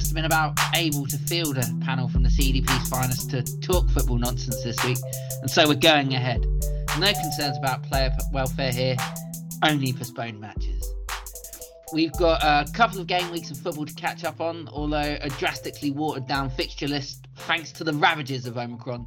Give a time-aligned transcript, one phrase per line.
[0.00, 4.18] just been about able to field a panel from the CDP's finest to talk football
[4.18, 4.98] nonsense this week,
[5.40, 6.44] and so we're going ahead.
[6.98, 8.96] No concerns about player welfare here,
[9.62, 10.92] only postponed matches.
[11.92, 15.28] We've got a couple of game weeks of football to catch up on, although a
[15.28, 19.06] drastically watered down fixture list thanks to the ravages of Omicron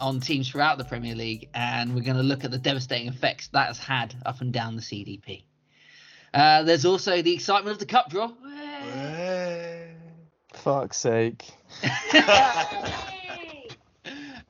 [0.00, 3.48] on teams throughout the Premier League, and we're going to look at the devastating effects
[3.54, 5.44] that has had up and down the CDP.
[6.34, 8.30] Uh, there's also the excitement of the cup draw.
[10.62, 11.44] Fuck's sake.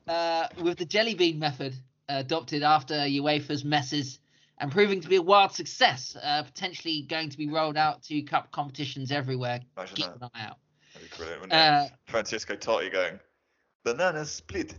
[0.07, 1.73] uh, with the jelly bean method
[2.09, 4.19] adopted after UEFA's messes
[4.57, 8.21] and proving to be a wild success, uh, potentially going to be rolled out to
[8.23, 9.61] cup competitions everywhere.
[9.77, 10.15] Imagine Keep that.
[10.21, 10.57] an eye out.
[10.93, 11.91] That'd be brilliant, Uh, it?
[12.11, 13.19] Francesco Totti going,
[13.85, 14.75] banana split.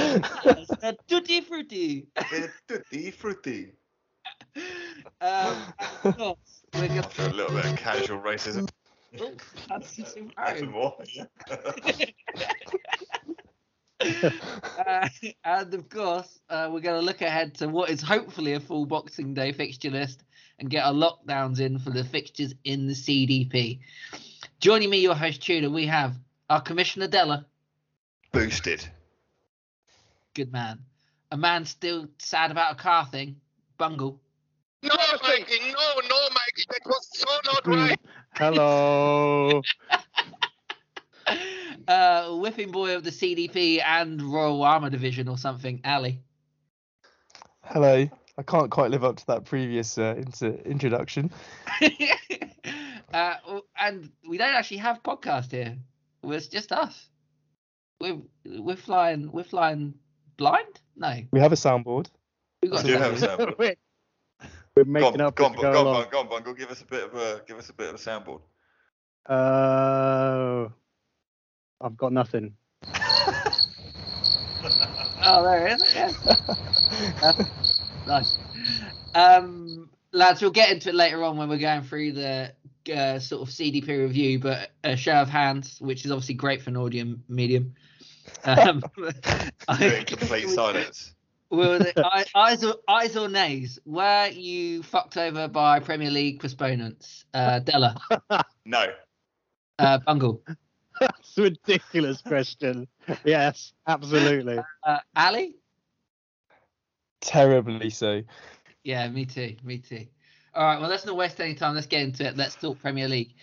[0.00, 2.08] It's a tutti frutti.
[2.66, 3.72] Tutti frutti.
[4.56, 4.62] Um,
[5.20, 8.68] and of course, we're gonna- After a little bit of casual racism.
[9.68, 9.98] That's
[14.78, 15.08] uh,
[15.44, 18.86] and of course, uh, we're going to look ahead to what is hopefully a full
[18.86, 20.22] Boxing Day fixture list
[20.58, 23.80] and get our lockdowns in for the fixtures in the CDP.
[24.60, 26.14] Joining me, your host Tudor, we have
[26.48, 27.44] our Commissioner Dellar,
[28.32, 28.86] Boosted.
[30.34, 30.78] good man,
[31.30, 33.40] a man still sad about a car thing,
[33.76, 34.20] Bungle,
[34.82, 38.00] No, Mikey, no, no, Mikey, that was so not right.
[38.36, 39.60] Hello.
[41.88, 46.22] uh, whipping boy of the CDP and Royal Armour Division or something, Ali.
[47.62, 48.08] Hello.
[48.38, 51.30] I can't quite live up to that previous uh, inter- introduction.
[53.12, 53.34] uh,
[53.78, 55.76] and we don't actually have podcast here.
[56.22, 57.06] It's just us.
[58.00, 59.92] We're we're flying we're flying
[60.38, 60.80] blind.
[60.96, 62.06] No, We have a soundboard.
[62.62, 63.54] we I got do some- have a sample.
[64.84, 66.54] we're, we're Go making on, up go on, we go go on, go on, Bungle.
[66.54, 68.40] Give us a bit of a give us a bit of a soundboard.
[69.26, 70.68] Uh,
[71.80, 72.54] I've got nothing.
[75.22, 75.94] Oh, there it is.
[75.94, 77.32] Yeah.
[78.06, 78.38] nice.
[79.14, 82.52] Um, lads, we'll get into it later on when we're going through the
[82.92, 84.38] uh, sort of CDP review.
[84.38, 87.74] But a show of hands, which is obviously great for an audio medium.
[88.44, 88.82] Um,
[89.78, 91.14] Very complete silence.
[91.50, 93.78] Well, the, eyes or eyes or nays?
[93.84, 97.24] Were you fucked over by Premier League postponements?
[97.34, 97.96] Uh, Dellar,
[98.64, 98.86] No.
[99.78, 100.42] uh, Bungle,
[101.00, 102.86] That's a ridiculous question.
[103.24, 104.58] Yes, absolutely.
[104.86, 105.56] uh, Ali.
[107.20, 108.22] Terribly so.
[108.84, 109.56] Yeah, me too.
[109.62, 110.06] Me too.
[110.54, 110.80] All right.
[110.80, 111.74] Well, let's not waste any time.
[111.74, 112.36] Let's get into it.
[112.36, 113.34] Let's talk Premier League.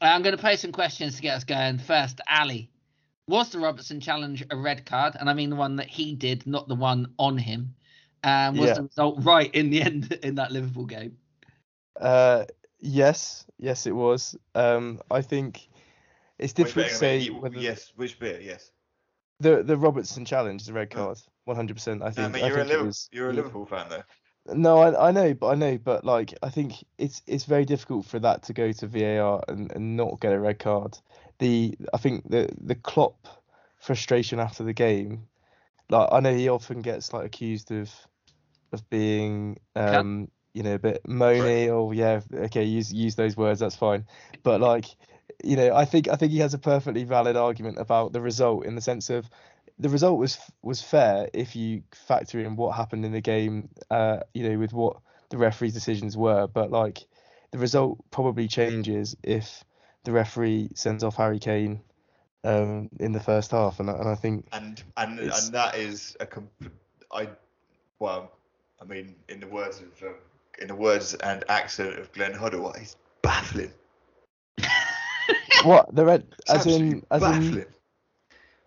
[0.00, 1.78] Uh, I'm going to pose some questions to get us going.
[1.78, 2.70] First, Ali,
[3.28, 5.14] was the Robertson challenge a red card?
[5.18, 7.74] And I mean the one that he did, not the one on him.
[8.24, 8.74] And was Yeah.
[8.74, 11.16] the result right in the end in that Liverpool game?
[12.00, 12.44] Uh,
[12.80, 14.36] yes, yes, it was.
[14.54, 15.68] Um, I think
[16.38, 18.42] it's Which difficult bit, to say mean, you- whether Yes, which bit?
[18.42, 18.72] Yes.
[19.40, 21.18] the the Robertson challenge is a red card.
[21.46, 22.02] 100%.
[22.02, 22.32] I think.
[22.32, 24.02] but I you're a, think it Liverpool, was- you're a Liverpool fan, though.
[24.54, 28.06] No, I, I know, but I know, but like I think it's it's very difficult
[28.06, 30.96] for that to go to VAR and, and not get a red card.
[31.38, 33.28] The I think the the Klopp
[33.78, 35.28] frustration after the game,
[35.88, 37.90] like I know he often gets like accused of
[38.72, 43.60] of being um you know a bit moany or yeah okay use use those words
[43.60, 44.06] that's fine,
[44.42, 44.86] but like
[45.44, 48.66] you know I think I think he has a perfectly valid argument about the result
[48.66, 49.28] in the sense of
[49.78, 54.20] the result was was fair if you factor in what happened in the game, uh,
[54.34, 54.96] you know, with what
[55.30, 56.46] the referee's decisions were.
[56.46, 57.06] But like,
[57.52, 59.64] the result probably changes if
[60.08, 61.82] the referee sends off Harry Kane
[62.42, 66.16] um, in the first half, and I- and I think And and and that is
[66.18, 66.72] a comp-
[67.12, 67.28] I
[67.98, 68.32] well,
[68.80, 70.14] I mean, in the words of um,
[70.62, 73.70] in the words and accent of Glenn Hoddle, he's baffling.
[75.64, 77.52] what the red It's as in as baffling.
[77.58, 77.66] in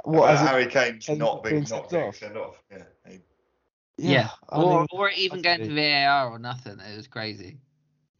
[0.04, 2.16] what About as in, Harry Kane's Kane not being being not sent being off?
[2.18, 2.64] sent off.
[2.72, 2.84] Yeah.
[3.10, 3.20] He-
[3.98, 4.30] Yeah.
[4.50, 5.74] I or mean, or even going to.
[5.74, 6.80] VAR or nothing.
[6.80, 7.58] It was crazy.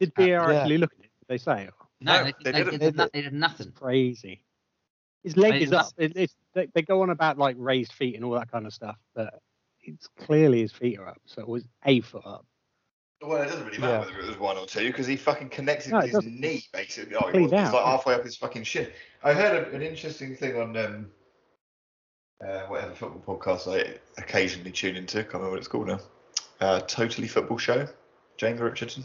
[0.00, 0.58] Did Uh, VAR yeah.
[0.60, 1.10] actually look at it?
[1.20, 1.68] Did they say?
[2.04, 2.80] No, No, they, they they, didn't.
[2.80, 3.72] did, Did they did nothing.
[3.72, 4.42] Crazy.
[5.24, 5.86] His leg Mate, is up.
[5.98, 8.72] It, it's, they, they go on about like raised feet and all that kind of
[8.74, 9.40] stuff, but
[9.80, 11.20] it's clearly his feet are up.
[11.26, 12.44] So it was a foot up.
[13.24, 14.00] Well, it doesn't really matter Yeah.
[14.00, 16.40] whether it was one or two because he fucking connected No, it with his doesn't.
[16.40, 17.14] knee basically.
[17.14, 18.88] Oh, he was, it's like halfway up his fucking shin.
[19.22, 21.06] I heard a, an interesting thing on um,
[22.44, 25.20] uh, whatever football podcast I occasionally tune into.
[25.20, 26.00] I Can't remember what it's called now.
[26.60, 27.86] Uh, totally Football Show.
[28.38, 29.04] James Richardson.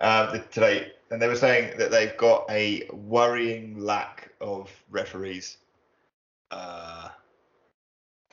[0.00, 5.58] Uh, today, and they were saying that they've got a worrying lack of referees.
[6.50, 7.08] Uh,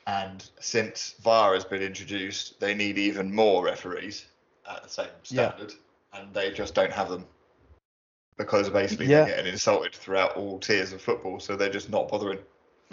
[0.06, 4.26] and since VAR has been introduced, they need even more referees.
[4.70, 5.52] at the same Yeah.
[5.54, 5.74] standard,
[6.12, 7.26] and they just don't have them
[8.38, 9.24] because basically Yeah.
[9.24, 12.40] they're getting insulted throughout all tiers of football, so they're just not bothering.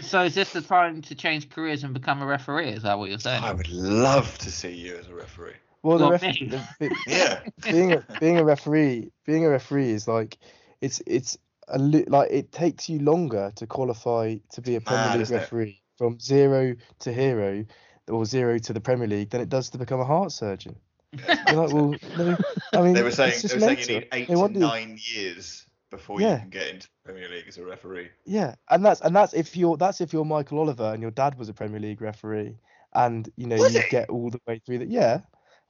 [0.01, 2.69] So is this the time to change careers and become a referee?
[2.69, 3.43] Is that what you're saying?
[3.43, 5.57] I would love to see you as a referee.
[5.85, 9.91] Well, the Well, ref- the, the- Yeah, being a, being a referee, being a referee
[9.91, 10.39] is like
[10.81, 11.39] it's it's
[11.69, 15.23] a li- like it takes you longer to qualify to be a Premier mad, League
[15.23, 15.41] isn't it?
[15.41, 17.65] referee from zero to hero
[18.09, 20.75] or zero to the Premier League than it does to become a heart surgeon.
[21.13, 22.37] You're like, well, no,
[22.73, 24.61] I mean, they were saying they were saying you need eight They to want to-
[24.61, 28.09] nine years before you can get into the Premier League as a referee.
[28.25, 31.39] Yeah, and that's and that's if you're that's if you're Michael Oliver and your dad
[31.39, 32.57] was a Premier League referee,
[32.95, 33.89] and you know Was you he?
[33.91, 34.89] get all the way through that.
[34.91, 35.21] yeah,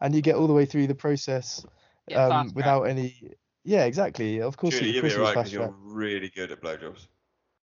[0.01, 1.65] and you get all the way through the process
[2.09, 5.75] Yeah, um, without any yeah exactly of course Julie, of you'll be right because you're
[5.81, 7.07] really good at blowjobs.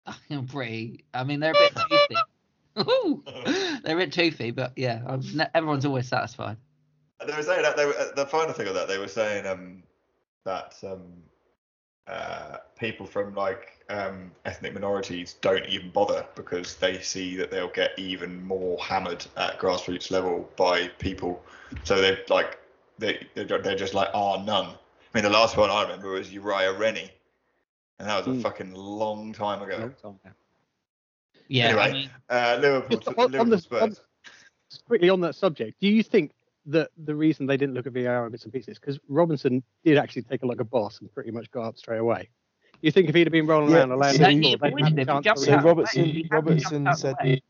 [0.28, 1.04] You're pretty.
[1.14, 2.16] I mean, they're a bit toothy.
[2.90, 3.22] Ooh,
[3.82, 5.22] they're a bit toothy, but yeah, I'm,
[5.54, 6.56] everyone's always satisfied.
[7.26, 9.46] They were saying that they were, uh, the final thing of that they were saying
[9.46, 9.82] um,
[10.44, 11.22] that um,
[12.08, 17.68] uh, people from like um, ethnic minorities don't even bother because they see that they'll
[17.68, 21.42] get even more hammered at grassroots level by people.
[21.84, 22.58] So they're like
[22.98, 24.66] they they're just like ah none.
[24.66, 24.74] I
[25.14, 27.10] mean the last one I remember was Uriah Rennie,
[27.98, 28.42] and that was a Mm.
[28.42, 29.78] fucking long time ago.
[29.78, 30.32] Long time now.
[31.48, 33.82] Yeah, I Anyway, mean, Uh, Liverpool, Just on- on Liverpool the- Spurs.
[33.82, 33.96] on-
[34.86, 36.32] quickly on that subject, do you think
[36.66, 39.98] that the reason they didn't look at VAR and bits and pieces because Robinson did
[39.98, 42.28] actually take a look at boss and pretty much got up straight away?
[42.82, 44.40] You think if he'd have been rolling Yeah, around and landing so on he the
[44.40, 45.66] floor, they'd avoided have it, a he chance jumped So out react?
[45.66, 45.92] of the way.
[45.92, 47.42] Robertson Robertson said of the way.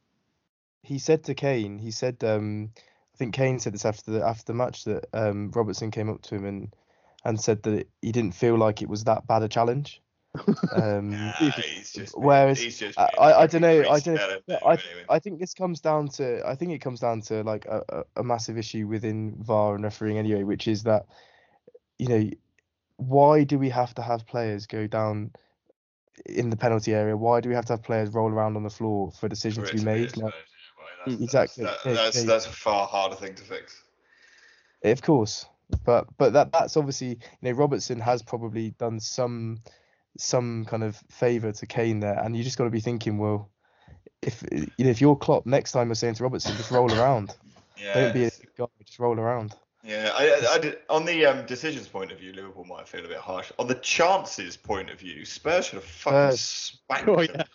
[0.83, 2.71] he said to Kane, he said, um,
[3.15, 6.23] I think Kane said this after the after the match that um, Robertson came up
[6.23, 6.75] to him and
[7.25, 10.03] and said that he didn't feel like it was that bad a challenge.
[10.73, 14.43] Um, Nah, he's just Whereas, he's just I- I- I dunno, I greasy dunno, melon,
[14.47, 15.05] yeah, anyway.
[15.09, 18.05] I think this comes down to I think it comes down to like a, a,
[18.21, 21.07] a massive issue within VAR and refereeing anyway, which is that
[21.99, 22.31] you know
[22.97, 25.31] why do we have to have players go down
[26.25, 27.17] in the penalty area?
[27.17, 29.63] Why do we have to have players roll around on the floor for a decision
[29.65, 30.03] it to be be made?
[30.05, 30.35] exposed, Like,
[31.07, 33.83] yeah, that's- Exactly, That's, that, that's, that's a far harder thing to fix.
[34.83, 35.47] Of course,
[35.85, 39.59] but but that that's obviously you know Robertson has probably done some
[40.19, 43.51] some kind of favour to Kane there, and you just got to be thinking, well,
[44.23, 47.35] if you know if you're Klopp next time you're saying to Robertson, just roll around,
[47.79, 47.95] Yeah.
[47.95, 49.55] don't be a it's- guy, just roll around.
[49.85, 53.05] Yeah, I, I, I did, on the um, decisions point of view, Liverpool might feel
[53.05, 53.53] a bit harsh.
[53.57, 56.41] On the chances point of view, Spurs should have fucking Spurs.
[56.41, 57.47] spanked Oh, them.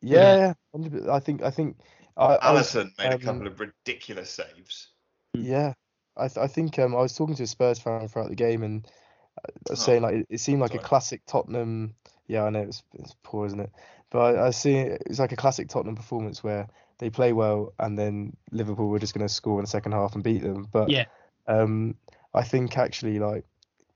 [0.00, 1.78] Yeah, yeah, I think I think
[2.16, 4.88] I, I was, Alisson made a um, couple of ridiculous saves.
[5.32, 5.72] yeah,
[6.16, 8.62] I th- I think um I was talking to a Spurs fan throughout the game
[8.62, 8.90] and uh,
[9.38, 11.94] I Oh, saying like it, it seemed like a classic Tottenham.
[12.26, 13.70] Yeah, I know it's it's poor, isn't it?
[14.10, 17.98] But I, I see it's like a classic Tottenham performance where they play well and
[17.98, 20.68] then Liverpool were just going to score in the second half and beat them.
[20.72, 21.06] But Yeah.
[21.46, 21.96] um,
[22.32, 23.44] I think actually like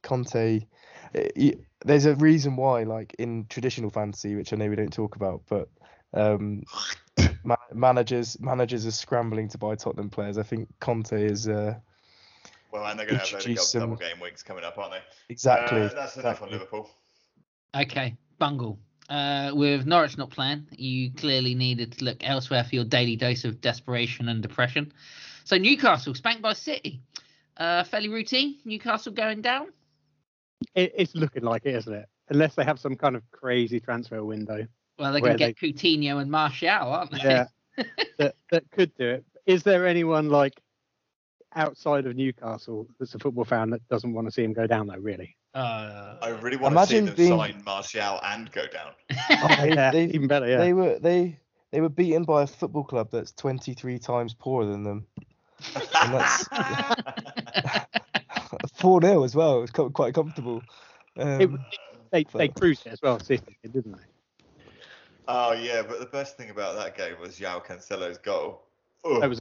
[0.02, 0.66] Conte,
[1.14, 1.54] eh, y-
[1.84, 5.42] there's a reason why like in traditional fantasy, which I know we don't talk about,
[5.48, 5.68] but
[6.12, 6.64] um,
[7.44, 10.38] ma- managers managers are scrambling to buy Tottenham players.
[10.38, 11.76] I think Conte is uh,
[12.70, 14.92] Well, and they're going to have a load of double game weeks coming up, aren't
[14.92, 15.00] they?
[15.28, 15.82] exactly.
[15.82, 16.52] Uh, that's enough on exactly.
[16.52, 16.90] Liverpool.
[17.74, 18.78] Okay, Bungle.
[19.08, 23.44] Uh, with Norwich not playing, you clearly needed to look elsewhere for your daily dose
[23.44, 24.92] of desperation and depression.
[25.44, 27.00] So Newcastle spanked by City.
[27.56, 28.58] Uh, fairly routine.
[28.64, 29.68] Newcastle going down.
[30.74, 32.06] It, it's looking like it, isn't it?
[32.28, 34.66] Unless they have some kind of crazy transfer window.
[34.98, 37.18] Well, they're Where going to get Coutinho and Martial, aren't they?
[37.18, 37.46] Yeah,
[38.18, 39.24] that that could do it.
[39.46, 40.60] Is there anyone like
[41.54, 44.86] outside of Newcastle that's a football fan that doesn't want to see him go down
[44.86, 44.96] though?
[44.98, 45.36] Really?
[45.54, 48.92] Uh, I really want to see them being- sign Martial and go down.
[49.60, 50.46] they- yeah, they- even better.
[50.48, 50.58] Yeah.
[50.58, 51.38] They were they
[51.70, 55.06] they were beaten by a football club that's 23 times poorer than them.
[55.74, 57.86] And that's-
[58.74, 59.58] 4 0 as well.
[59.58, 60.62] It was quite- quite comfortable.
[61.16, 61.50] Um, It-
[62.10, 64.02] they they cruised it as well, did, didn't they?
[65.28, 68.62] oh yeah, but the best thing about that game was João Cancelo's goal.
[69.04, 69.40] Oh, That was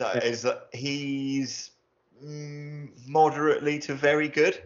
[0.00, 0.30] that yeah.
[0.30, 1.70] is that he's
[2.24, 4.60] mm, moderately to very good.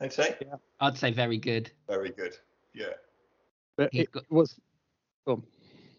[0.00, 1.70] I'd say Yeah, I'd say very good.
[1.88, 2.36] very good.
[2.74, 2.92] Yeah.
[3.76, 4.54] but He's it got- was.
[5.24, 5.42] Well,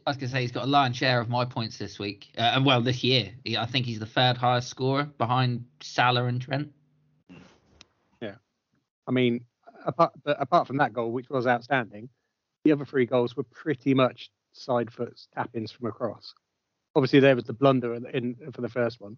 [0.05, 2.27] I was going to say he's got a lion's share of my points this week.
[2.38, 3.34] Uh, and well, this year.
[3.43, 6.72] He, I think he's the third highest scorer behind Salah and Trent.
[8.22, 8.36] Yeah,
[9.07, 9.43] I mean,
[9.86, 12.07] apart but apart from that goal, which was outstanding,
[12.63, 16.34] the other three goals were pretty much side foot tap-ins from across.
[16.98, 19.16] Obviously, there was the blunder in, in for the first one.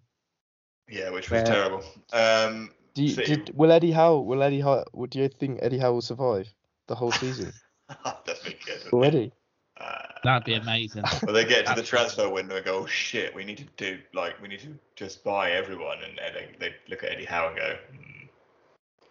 [0.90, 1.84] Yeah, which was Where- terrible.
[2.14, 5.60] Um, do you, City- do, will Eddie Howe will Eddie Howe what do you think
[5.62, 6.48] Eddie Howe will survive
[6.88, 7.54] the whole season
[7.90, 8.60] I don't think
[8.92, 9.32] already?
[9.80, 11.04] Uh, That'd be amazing.
[11.24, 13.98] But they get to the transfer window and go, oh, shit, we need to do,
[14.14, 16.00] like, we need to just buy everyone.
[16.04, 18.26] And, and they, they look at Eddie Howe and go, hmm,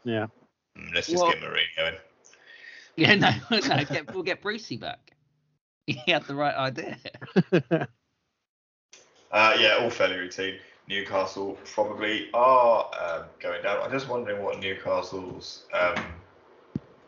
[0.05, 0.27] Yeah.
[0.77, 1.95] hmm, let's just Well- get Mourinho in.
[2.97, 5.13] Yeah, no, no, get, we'll get Brucey back.
[5.87, 6.99] He had the right idea.
[9.31, 10.59] Uh, yeah, all fairly routine.
[10.89, 13.83] Newcastle probably are um, going down.
[13.83, 16.03] I'm just wondering what Newcastle's um,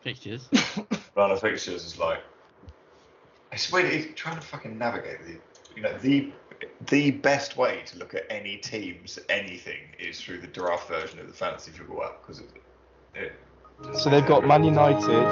[0.03, 0.49] Pictures.
[1.15, 2.21] run of fixtures is like.
[3.51, 3.85] It's weird.
[3.85, 5.37] It's trying to fucking navigate the,
[5.75, 6.31] you know, the
[6.89, 11.27] the best way to look at any team's anything is through the draft version of
[11.27, 12.49] the fantasy football app because it,
[13.15, 13.33] it.
[13.93, 15.25] So they've got Man United.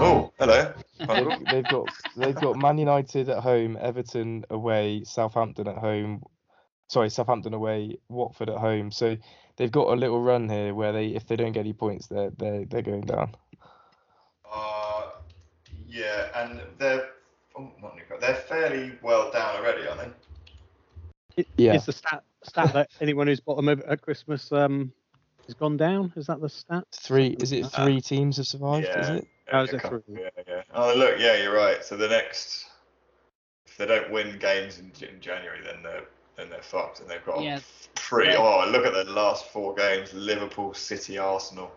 [0.00, 0.72] Oh, hello.
[0.98, 6.22] They've, they've got they've got Man United at home, Everton away, Southampton at home.
[6.88, 8.90] Sorry, Southampton away, Watford at home.
[8.90, 9.16] So
[9.56, 12.30] they've got a little run here where they, if they don't get any points, they're
[12.38, 13.34] they're they're going down.
[14.50, 15.10] Uh,
[15.86, 17.08] yeah, and they're
[17.58, 18.18] oh, not Newcastle.
[18.20, 21.42] They're fairly well down already, aren't they?
[21.42, 21.74] It, Yeah.
[21.74, 24.92] Is the stat stat that anyone who's bottom of, at Christmas um
[25.48, 26.12] has gone down?
[26.14, 26.84] Is that the stat?
[26.92, 28.86] Three is it three teams have survived?
[28.86, 29.14] Is yeah.
[29.16, 29.28] it?
[29.52, 30.22] Oh, is it couple- three?
[30.22, 30.62] Yeah, yeah.
[30.74, 31.82] Oh, look, yeah, you're right.
[31.82, 32.66] So the next,
[33.66, 36.04] if they don't win games in, in January, then they're
[36.36, 37.58] then they're fucked, and they've got Yeah.
[37.94, 38.30] pretty.
[38.32, 38.38] Yeah.
[38.38, 41.72] Oh, look at the last four games: Liverpool, City, Arsenal.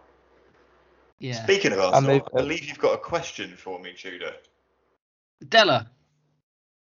[1.20, 1.42] Yeah.
[1.44, 4.34] Speaking of Arsenal, I believe you've got a question for me, Tudor.
[5.46, 5.88] Dellar,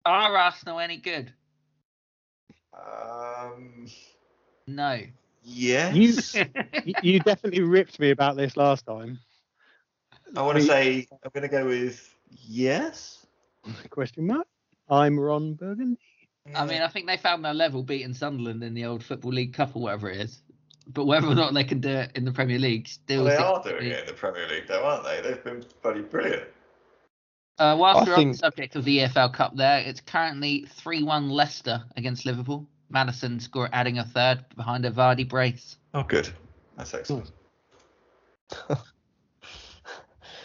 [0.05, 1.33] are Arsenal any good?
[2.75, 3.87] Um,
[4.67, 5.00] No.
[5.45, 6.35] Yes.
[6.85, 9.19] you, you definitely ripped me about this last time.
[10.37, 12.15] I want to say I'm going to go with
[12.47, 13.27] yes.
[13.91, 14.47] Question mark.
[14.89, 15.99] I'm Ron Burgundy.
[16.55, 19.55] I mean, I think they found their level beating Sunderland in the old Football League
[19.55, 20.43] Cup or whatever it is.
[20.87, 23.25] But whether or not they can do it in the Premier League still.
[23.25, 25.23] Well, they are doing it in the Premier League, though, aren't they?
[25.23, 26.43] They've been bloody brilliant.
[27.59, 31.31] Uh, whilst I we're on the subject of the EFL Cup, there it's currently three-one
[31.31, 32.67] Leicester against Liverpool.
[32.91, 35.76] Maddison score adding a third behind a Vardy brace.
[35.95, 36.29] Oh, good.
[36.76, 37.31] That's excellent.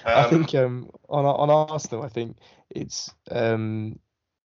[0.05, 2.37] I Um, think um, on on Arsenal, I think
[2.69, 3.99] it's um,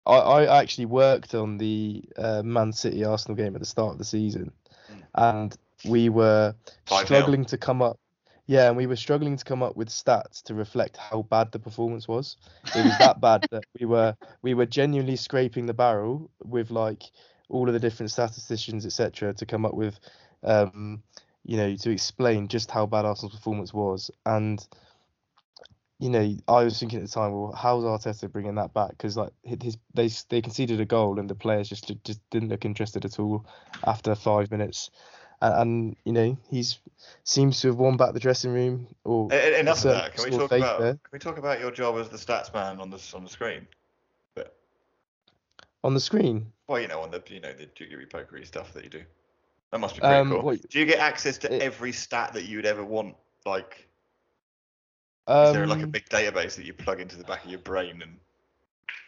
[0.06, 3.98] I, I actually worked on the uh, Man City Arsenal game at the start of
[3.98, 4.52] the season,
[4.90, 5.02] Mm.
[5.14, 5.56] and
[5.88, 6.54] we were
[6.86, 7.04] 5-0.
[7.04, 7.98] struggling to come up.
[8.46, 11.60] Yeah, and we were struggling to come up with stats to reflect how bad the
[11.60, 12.36] performance was.
[12.74, 17.04] It was that bad that we were we were genuinely scraping the barrel with like
[17.52, 20.00] all of the different statisticians, etc., to come up with,
[20.42, 21.02] um,
[21.44, 24.10] you know, to explain just how bad Arsenal's performance was.
[24.26, 24.66] And
[25.98, 28.90] you know, I was thinking at the time, well, how's Arteta bringing that back?
[28.90, 32.64] Because like his they they conceded a goal and the players just just didn't look
[32.64, 33.46] interested at all
[33.84, 34.90] after five minutes.
[35.40, 36.80] And, and you know, he's
[37.22, 38.88] seems to have won back the dressing room.
[39.04, 40.14] Or Enough of that.
[40.16, 40.80] Can we talk about?
[40.80, 40.92] there.
[40.94, 43.68] Can we talk about your job as the stats man on the on the screen?
[45.84, 46.52] on the screen.
[46.72, 49.02] Well, you know, on the you know the jiggery pokery stuff that you do.
[49.72, 50.56] That must be pretty Um, cool.
[50.56, 53.14] Do you get access to it- every stat that you would ever want?
[53.44, 53.86] Like,
[55.26, 57.60] Um, is there like a big database that you plug into the back of your
[57.60, 58.18] brain and?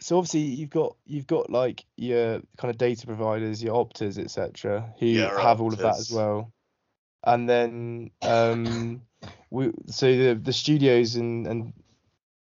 [0.01, 4.93] so obviously you've got you've got like your kind of data providers, your Optas, etc.,
[4.99, 6.53] who Yeah, have all of that as well.
[7.23, 9.01] And then um,
[9.49, 11.73] we so the the studios and and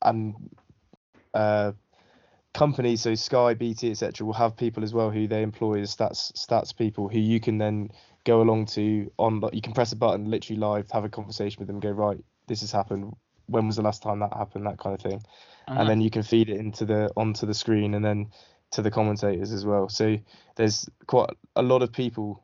[0.02, 0.56] and
[1.34, 1.72] uh,
[2.52, 6.32] companies, so Sky, BT, etc., will have people as well who they employ as stats
[6.32, 7.90] stats people who you can then
[8.24, 11.68] go along to on you can press a button literally live, have a conversation with
[11.68, 13.14] them, go right, this has happened.
[13.46, 14.66] When was the last time that happened?
[14.66, 15.20] That kind of thing
[15.68, 15.80] Uh-huh.
[15.80, 18.30] and then you can feed it into the onto the screen and then
[18.72, 19.88] to the commentators as well.
[19.88, 20.16] So
[20.56, 22.42] there's quite a lot of people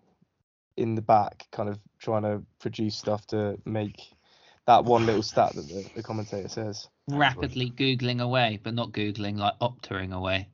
[0.76, 4.15] in the back kind of trying to produce stuff to make
[4.66, 6.88] that one little stat that the, the commentator says.
[7.08, 10.48] rapidly googling away, but not googling like optering away.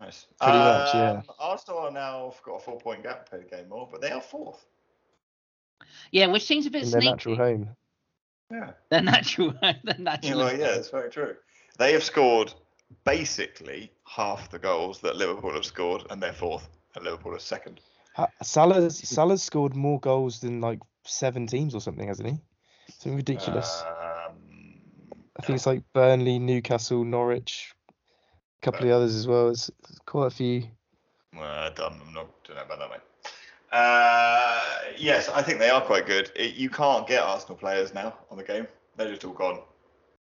[0.00, 0.26] Nice.
[0.40, 1.10] Pretty much, yeah.
[1.12, 4.20] Um, Arsenal are now got a four point gap per game more, but they are
[4.20, 4.64] fourth.
[6.12, 7.10] Yeah, which seems a bit In their sneaky.
[7.12, 7.68] natural home.
[8.50, 8.70] Yeah.
[8.90, 10.38] Their natural, their Yeah, natural.
[10.40, 11.34] well, yeah, it's very true.
[11.78, 12.52] They have scored
[13.04, 17.80] basically half the goals that Liverpool have scored, and they're fourth, and Liverpool are second.
[18.14, 22.36] Ha- Salah's Salah's scored more goals than like seven teams or something, hasn't he?
[23.04, 23.82] Something ridiculous.
[23.82, 24.32] Um,
[25.38, 29.50] I think it's like Burnley, Newcastle, Norwich, a couple of others as well.
[29.50, 29.70] It's
[30.06, 30.68] quite a few.
[31.36, 33.00] Well, I'm not don't know about that, mate.
[33.70, 34.62] Uh,
[34.96, 36.32] yes, I think they are quite good.
[36.34, 39.60] It, you can't get Arsenal players now on the game; they're just all gone,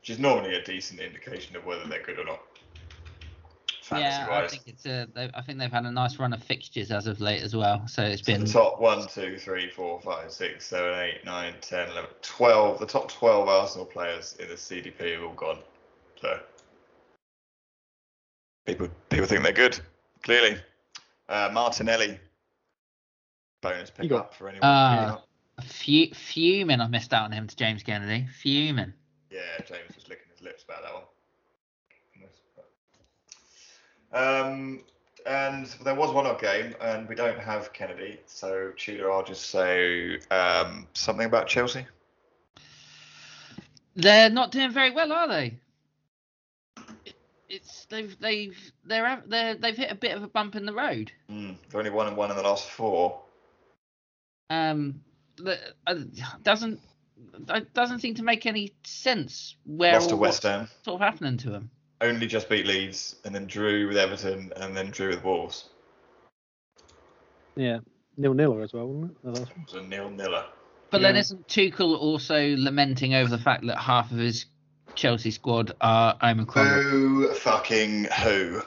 [0.01, 2.41] which is normally a decent indication of whether they're good or not.
[3.93, 5.07] Fantasy Yeah, I think it's a.
[5.15, 7.87] they- I think they've had a nice run of fixtures as of late as well.
[7.87, 8.45] So it's So been.
[8.45, 12.79] the top one, two, three, four, five, six, seven, eight, nine, 10, 11, 12.
[12.81, 15.59] The top 12 Arsenal players in the CDP have all gone.
[16.21, 16.41] So
[18.67, 19.79] People people think they're good.
[20.23, 20.57] Clearly,
[21.29, 22.19] uh, Martinelli
[23.61, 25.19] bonus pick got- up for anyone.
[25.65, 28.27] Fu- fuming, I missed out on him to James Kennedy.
[28.41, 28.93] Fuming.
[29.31, 31.03] Yeah, James was licking his lips about that one.
[34.13, 34.81] Um,
[35.27, 39.51] and there was one odd game, and we don't have Kennedy, so Tudor, I'll just
[39.51, 41.87] say um, something about Chelsea.
[43.95, 45.59] They're not doing very well, are they?
[47.49, 51.13] It's they've they've they're they're they've hit a bit of a bump in the road.
[51.31, 53.21] Mm, they're only one and one in the last four.
[54.49, 55.03] Um,
[55.37, 55.97] the, uh,
[56.43, 56.81] doesn't
[57.49, 60.69] it doesn't seem to make any sense where Lost to West what's Ham.
[60.83, 61.71] sort of happening to them.
[62.03, 65.71] Only just beat Leeds, and then drew with Everton, and then drew with Wolves.
[67.55, 67.79] Yeah,
[68.17, 69.23] nil niller as well, wasn't it?
[69.23, 69.67] The last one.
[69.69, 70.45] It was a nil niller.
[70.91, 74.45] But then isn't Tuchel also lamenting over the fact that half of his
[74.95, 76.67] Chelsea squad are Omicron?
[76.67, 78.63] Who fucking who?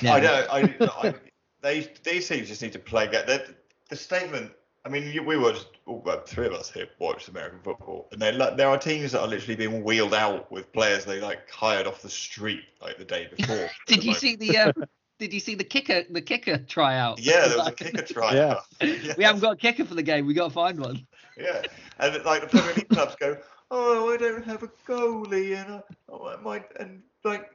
[0.00, 0.14] Yeah.
[0.14, 0.50] I don't.
[0.50, 1.14] I, I
[1.62, 3.08] they these teams just need to play.
[3.08, 3.54] Get the
[3.90, 4.52] the statement.
[4.86, 8.22] I mean, you, we watched all well, three of us here watched American football, and
[8.22, 11.88] there there are teams that are literally being wheeled out with players they like hired
[11.88, 13.68] off the street like the day before.
[13.88, 14.72] Did you Like, see the uh,
[15.18, 17.18] Did you see the kicker the kicker tryout?
[17.18, 18.62] Yeah, there was a kicker tryout.
[18.80, 19.14] Yeah.
[19.16, 20.26] we haven't got a kicker for the game.
[20.26, 21.06] We got to find one.
[21.36, 21.62] Yeah,
[21.98, 23.36] and like the Premier League clubs go,
[23.70, 27.50] oh, I don't have a goalie, and I, oh, my and like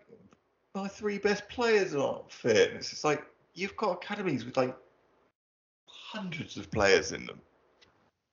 [0.75, 2.69] my three best players aren't fit.
[2.71, 3.23] And it's just like
[3.53, 4.75] you've got academies with like
[6.11, 7.39] hundreds of players in them.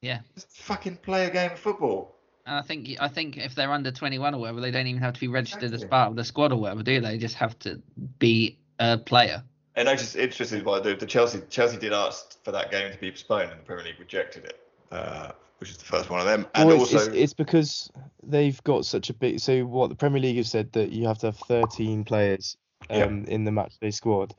[0.01, 0.21] Yeah.
[0.35, 2.17] Just fucking play a game of football.
[2.47, 5.15] And I think I think if they're under 21 or whatever, they don't even have
[5.15, 7.11] to be registered as part of the squad or whatever, do they?
[7.11, 7.81] They just have to
[8.19, 9.43] be a player.
[9.77, 12.99] And I just interested by the, the Chelsea Chelsea did ask for that game to
[12.99, 14.61] be postponed, and the Premier League rejected it,
[14.91, 16.47] uh, which is the first one of them.
[16.55, 17.91] And well, it's, also, it's, it's because
[18.23, 19.41] they've got such a big.
[19.41, 22.57] So what the Premier League have said that you have to have 13 players
[22.91, 23.05] Yeah.
[23.05, 24.35] um, in the matchday squad,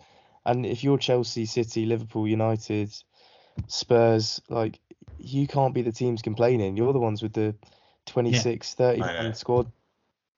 [0.45, 2.91] and if you're Chelsea, City, Liverpool, United,
[3.67, 4.79] Spurs, like
[5.17, 6.77] you can't be the teams complaining.
[6.77, 7.55] You're the ones with the
[8.05, 9.71] 26, 30 man squad.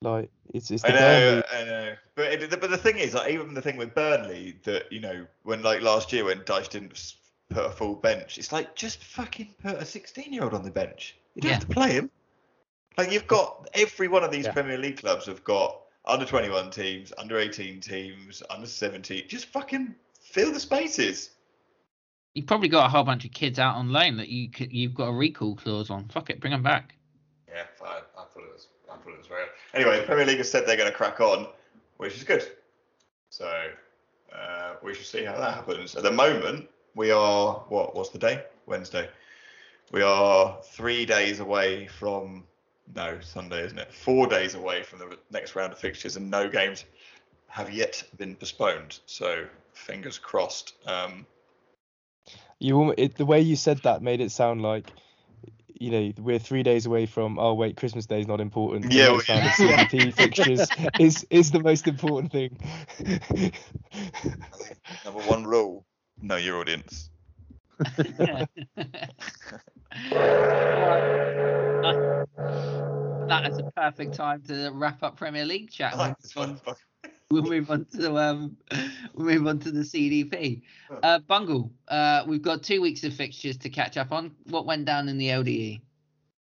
[0.02, 1.44] Like it's it's I the know, Burnley.
[1.54, 1.96] I know.
[2.16, 5.26] But it, but the thing is, like, even the thing with Burnley, that you know,
[5.44, 7.14] when like last year when Dyche didn't
[7.50, 11.18] put a full bench, it's like just fucking put a 16-year-old on the bench.
[11.36, 12.10] You don't have to play him.
[12.98, 14.54] Like you've got every one of these Yeah.
[14.54, 19.28] Premier League clubs have got under 21 teams, under 18 teams, under 17.
[19.28, 21.30] Just fucking fill the spaces.
[22.34, 24.94] You've probably got a whole bunch of kids out on loan that you could, you've
[24.94, 26.08] got a recall clause on.
[26.08, 26.96] Fuck it, bring them back.
[27.50, 28.02] Yeah, fine.
[28.17, 28.67] I thought it was.
[28.89, 29.46] I thought it was very.
[29.74, 31.48] Anyway, the Premier League has said they're going to crack on,
[31.98, 32.50] which is good.
[33.30, 33.52] So
[34.34, 35.96] uh, we should see how that happens.
[35.96, 37.96] At the moment, we are what?
[37.96, 38.44] What's the day?
[38.65, 39.10] Wednesday.
[39.91, 42.46] We are three days away from.
[42.96, 43.94] No, Sunday, isn't it?
[43.94, 46.86] Four days away from the next round of fixtures, and no games
[47.48, 49.00] have yet been postponed.
[49.06, 50.76] So fingers crossed.
[50.86, 51.26] Um,
[52.62, 54.91] You it, the way you said that made it sound like
[55.80, 58.93] you know we're three days away from oh wait Christmas Day is not important.
[58.93, 59.86] Yeah, next well, yeah.
[59.86, 60.69] CDP fixtures
[61.00, 62.56] is is the most important thing.
[65.06, 65.88] number one rule:
[66.21, 67.10] know your audience.
[67.80, 68.47] that
[73.47, 75.95] is a perfect time to wrap up Premier League chat.
[75.95, 76.62] I like this one.
[77.32, 78.58] We'll move on to um,
[79.15, 80.62] we'll move on to the CDP.
[81.02, 84.36] Uh, Bungle, uh, we've got two weeks of fixtures to catch up on.
[84.50, 85.30] What went down in the?
[85.30, 85.82] LDE?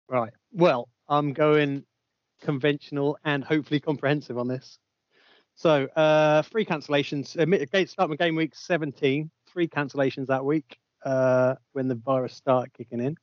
[0.10, 0.34] Right.
[0.52, 1.86] Well, I'm going
[2.42, 4.78] conventional and hopefully comprehensive on this.
[5.56, 7.40] So, uh, three cancellations.
[7.40, 9.30] Uh, mi- Gate start with game week 17.
[9.48, 13.16] Three cancellations that week uh, when the virus started kicking in.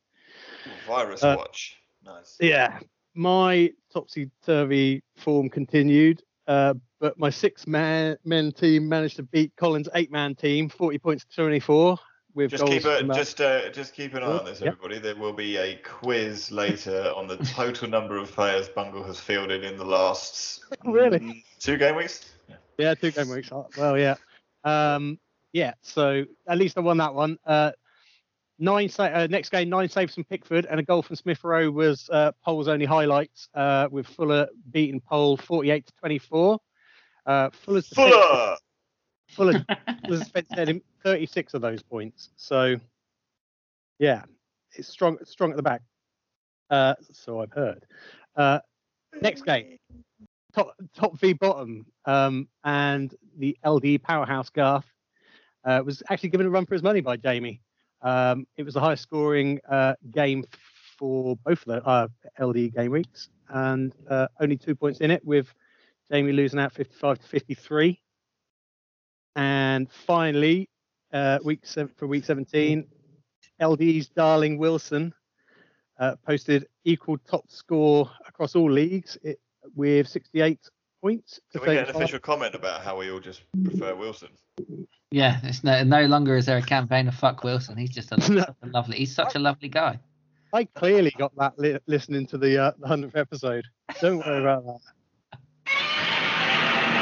[0.87, 1.77] Virus Uh, watch.
[2.05, 2.37] Nice.
[2.40, 2.79] Yeah,
[3.14, 9.53] my topsy turvy form continued, uh, but my six man men team managed to beat
[9.57, 11.99] Colin's eight man team, 40 points to 24.
[12.33, 13.07] With Just keep it.
[13.13, 14.69] Just uh, just keep an eye on this, Yeah.
[14.69, 15.01] everybody.
[15.01, 19.65] There will be a quiz later on the total number of players Bungle has fielded
[19.65, 21.19] in the last Really?
[21.19, 22.31] mm, two game weeks.
[22.49, 22.55] Yeah.
[22.79, 23.49] Yeah, two game weeks.
[23.51, 24.15] Oh, Well, yeah.
[24.63, 25.19] Um,
[25.53, 27.37] yeah, so at least I won that one.
[27.45, 27.73] Uh,
[28.61, 31.69] nine sa- uh, next game, nine saves from Pickford and a goal from Smith Rowe
[31.73, 36.61] was uh, Pole's only highlights uh, with Fuller beating Pole 48 to 24.
[37.26, 38.56] Uh, Fuller's defence- Fuller.
[39.28, 39.64] Fuller
[40.09, 42.30] was defence had him 36 of those points.
[42.37, 42.76] So,
[43.98, 44.22] yeah,
[44.74, 45.83] it's strong, strong at the back.
[46.68, 47.85] Uh, so I've heard.
[48.37, 48.61] Uh,
[49.20, 49.78] next game,
[50.54, 54.87] top top v bottom, um, and the LD powerhouse Garth
[55.64, 57.61] uh, was actually given a run for his money by Jamie.
[58.02, 60.44] Um, it was the highest scoring uh, game
[60.96, 62.09] for both of the uh,
[62.40, 65.52] LD game weeks, and uh, only two points in it, with
[66.11, 68.01] Jamie losing out 55 to 53.
[69.37, 70.68] And finally,
[71.12, 72.85] uh, week seven, for week 17,
[73.61, 75.14] LD's darling Wilson
[75.99, 79.38] uh, posted equal top score across all leagues it,
[79.75, 80.59] with 68
[81.01, 81.40] points.
[81.53, 82.03] to Can we get an 35.
[82.03, 84.29] official comment about how we all just prefer Wilson?
[85.11, 87.77] Yeah, it's no, no longer is there a campaign of fuck Wilson.
[87.77, 88.96] He's just a, such a lovely.
[88.99, 89.99] He's such a lovely guy.
[90.53, 93.64] I clearly got that li- listening to the uh, the hundredth episode.
[94.01, 94.81] Don't worry about that.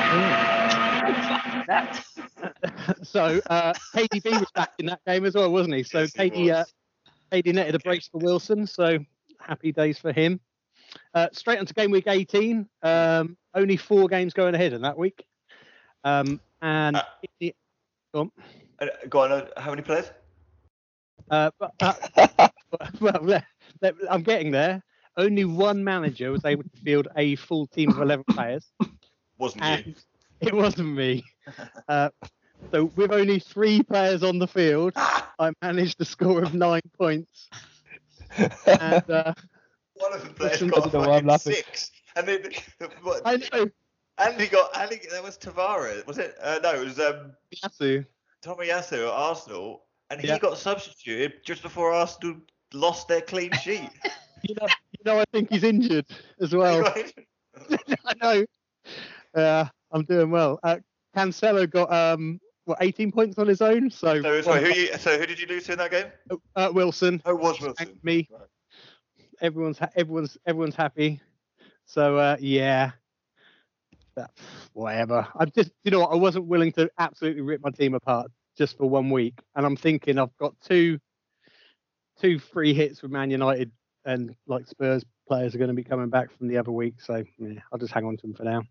[3.02, 5.82] so uh, KDB was back in that game as well, wasn't he?
[5.82, 6.64] So Yes, KD uh.
[7.32, 8.66] KD netted a brace for Wilson.
[8.66, 8.98] So
[9.38, 10.40] happy days for him.
[11.14, 12.66] Uh, straight onto game week 18.
[12.82, 15.24] Um, only four games going ahead in that week.
[16.04, 17.02] Um, and Uh,
[17.40, 17.56] it-
[18.14, 18.24] Uh,
[19.08, 20.10] Go on, uh, how many players?
[21.30, 21.72] uh, but,
[23.00, 23.42] well,
[24.08, 24.82] I'm getting there.
[25.16, 28.70] Only one manager was able to field a full team of 11 players,
[29.38, 29.94] Wasn't you?
[30.40, 31.24] it wasn't me.
[31.88, 32.10] Uh,
[32.70, 37.48] so, with only three players on the field, I managed a score of nine points.
[38.66, 39.32] And uh,
[39.94, 41.90] One of the players got I don't know why I'm fucking six.
[42.16, 42.42] And then,
[43.02, 43.70] what, I know
[44.18, 45.00] Andy got Andy.
[45.10, 46.34] That was Tavares, was it?
[46.42, 48.04] Uh, no, it was um, Yasu.
[48.42, 50.38] Tomiyasu at Arsenal, and he Yeah.
[50.38, 52.36] got substituted just before Arsenal
[52.74, 53.90] lost their clean sheet.
[54.42, 56.06] You know, you know, I think he's injured
[56.40, 56.84] as well.
[58.04, 58.44] I know.
[59.34, 60.58] Uh, I'm doing well.
[60.62, 60.76] Uh,
[61.16, 63.90] Cancelo got um, what 18 points on his own.
[63.90, 66.06] So, so, sorry, who you, so who did you lose to in that game?
[66.56, 67.22] uh, Wilson.
[67.24, 67.86] Oh, it was Wilson.
[67.86, 68.28] Thank me.
[68.30, 68.42] Right.
[69.40, 71.20] everyone's ha- everyone's everyone's happy.
[71.86, 72.90] So uh, yeah,
[74.14, 74.30] But,
[74.74, 75.26] whatever.
[75.38, 78.76] I'm just you know what, I wasn't willing to absolutely rip my team apart just
[78.76, 80.98] for one week, and I'm thinking I've got two
[82.20, 83.70] two free hits with Man United,
[84.04, 87.24] and like Spurs players are going to be coming back from the other week, so
[87.38, 88.62] yeah, I'll just hang on to them for now.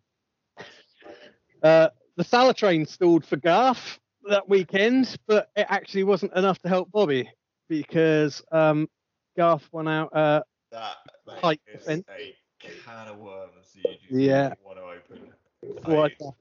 [1.64, 6.70] Uh, the Salah train stalled for Garth that weekend, but it actually wasn't enough to
[6.70, 7.30] help Bobby
[7.70, 8.88] because um,
[9.36, 10.16] Garth won out.
[10.16, 10.42] Uh,
[10.72, 12.06] That mate, Tight is defence.
[12.10, 14.54] a can of worms you just Yeah.
[14.64, 15.34] want to open.
[15.86, 16.12] What?
[16.22, 16.34] I-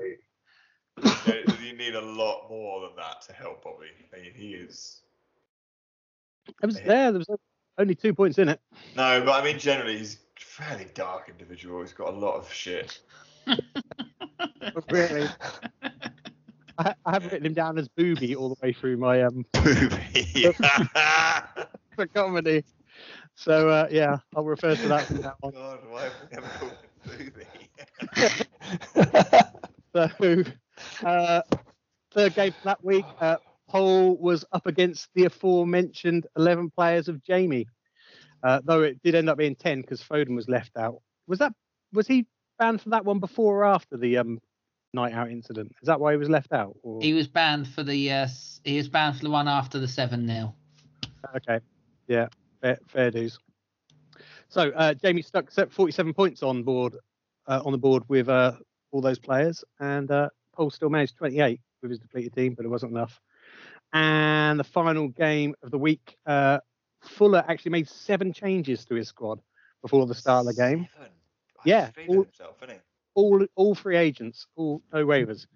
[1.27, 3.89] you- you need a lot more than that to help Bobby.
[4.15, 5.03] I mean, he is.
[6.63, 7.13] It was there.
[7.13, 7.29] There was
[7.77, 8.61] only two points in it.
[8.97, 11.83] No, but I mean, generally, he's a fairly dark individual.
[11.83, 13.01] He's got a lot of shit.
[14.75, 15.29] But really,
[16.79, 20.53] I, I have written him down as Booby all the way through my um Booby.
[21.97, 22.65] for comedy.
[23.35, 25.53] So uh, yeah, I'll refer to that from now on.
[25.53, 27.47] God, why have we ever called Booby?
[29.95, 30.45] So
[31.03, 31.43] uh,
[32.13, 33.37] third game for that week, uh,
[33.69, 37.67] Paul was up against the aforementioned 11 players of Jamie,
[38.43, 41.01] uh, though it did end up being 10 because Foden was left out.
[41.27, 41.53] Was that
[41.93, 42.27] was he
[42.59, 44.41] banned for that one before or after the um
[44.93, 45.73] night out incident?
[45.83, 46.77] Is that why he was left out?
[46.83, 47.01] Or...
[47.01, 48.29] He was banned for the uh,
[48.65, 50.55] he was banned for the one after the seven 0
[51.37, 51.61] Okay.
[52.09, 52.29] Yeah.
[52.61, 53.39] Fair, fair dues.
[54.49, 56.97] So uh, Jamie stuck set 47 points on board
[57.47, 58.53] uh, on the board with uh,
[58.91, 62.69] all those players, and uh, Paul still managed 28 with his depleted team, but it
[62.69, 63.21] wasn't enough.
[63.93, 66.59] And the final game of the week, uh,
[67.03, 69.41] Fuller actually made seven changes to his squad
[69.83, 70.89] before the start of the game.
[70.93, 71.11] Seven.
[71.65, 72.81] Yeah, all- himself, isn't he?
[73.15, 75.47] All all free agents, all no waivers.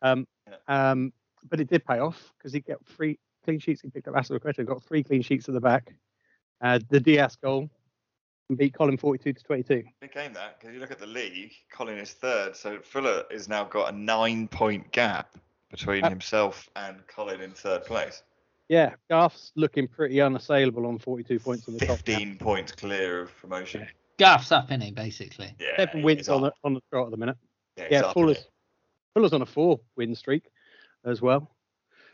[0.00, 0.26] Um,
[0.68, 1.12] um,
[1.48, 3.80] but it did pay off because he got three clean sheets.
[3.82, 5.92] He picked up Azpilicueta, got three clean sheets at the back.
[6.60, 7.68] Uh, the Diaz goal
[8.48, 9.82] and beat Colin 42 to 22.
[10.00, 13.48] Big game that, because you look at the league, Colin is third, so Fuller has
[13.48, 15.36] now got a nine point gap
[15.70, 18.22] between Uh, himself and Colin in third place.
[18.68, 21.96] Yeah, Garth's looking pretty unassailable on 42 points on the top.
[21.96, 23.88] 15 points clear of promotion.
[24.20, 25.54] Guff's up in it basically.
[25.58, 26.54] Yeah, Seven wins on the up.
[26.62, 27.36] on the trot at the minute.
[27.76, 28.46] Yeah, he's Yeah, Fuller's.
[29.14, 30.44] Fuller's on a four win streak
[31.06, 31.50] as well.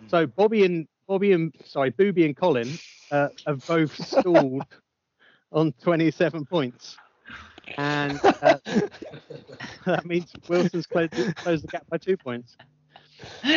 [0.00, 0.06] Hmm.
[0.08, 2.78] So Bobby and Bobby and sorry, Booby and Colin
[3.10, 4.64] uh, have both stalled
[5.50, 6.96] on 27 points,
[7.76, 8.58] and uh,
[9.86, 12.56] that means Wilson's closed, closed the gap by two points.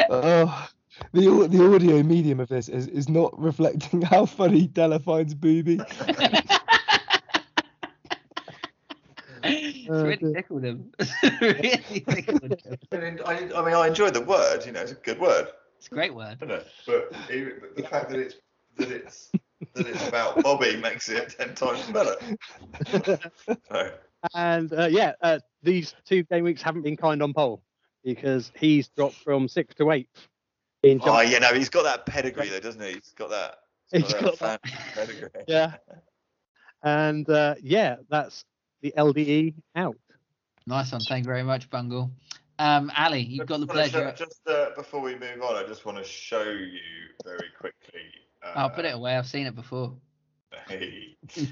[0.09, 0.67] oh,
[1.13, 5.85] the the audio medium of this is, is not reflecting how funny Dellar finds Booby.
[6.07, 6.49] it's
[9.43, 10.33] Oh, really dear.
[10.33, 10.91] tickled him.
[11.41, 12.77] really tickled him.
[12.91, 14.65] And I, I mean, I enjoyed the word.
[14.65, 15.47] You know, it's a good word,
[15.77, 16.37] It's a great word.
[16.41, 16.67] isn't it?
[16.85, 18.35] But even, the fact that it's
[18.77, 19.31] that it's
[19.75, 22.15] that it's about Bobby makes it ten times better.
[23.71, 23.91] So,
[24.33, 27.61] And uh, yeah, uh, these two game weeks haven't been kind on Pole
[28.03, 30.27] because he's dropped from sixth to eighth.
[30.83, 32.93] In oh, jump- you know, he's got that pedigree though, doesn't he?
[32.93, 33.55] He's got that.
[33.91, 34.59] He's got fan
[34.93, 35.29] pedigree.
[35.47, 35.75] yeah.
[36.83, 38.45] And uh, yeah, that's
[38.81, 39.95] the LDE out.
[40.67, 41.01] Nice one.
[41.01, 42.11] Thank you very much, Bungle.
[42.59, 44.13] Um, Ali, you've got the pleasure.
[44.17, 46.79] show- Just uh, before we move on, I just want to show you
[47.23, 48.01] very quickly.
[48.43, 49.15] Uh, I'll put it away.
[49.15, 49.93] I've seen it before.
[50.67, 51.15] Hey.
[51.37, 51.43] Uh,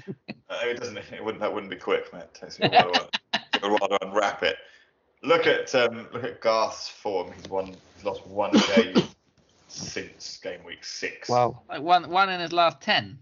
[0.62, 0.96] it doesn't.
[0.98, 1.40] It wouldn't.
[1.40, 2.32] That wouldn't be quick, mate.
[2.34, 3.10] Takes me a while, to-
[3.52, 4.56] take a while to unwrap it.
[5.24, 7.32] Look at um, look at Garth's form.
[7.32, 7.74] He's won.
[7.96, 8.94] He's lost one game
[9.68, 11.28] since game week six.
[11.28, 11.62] Wow.
[11.68, 13.18] Like one, one in his last ten.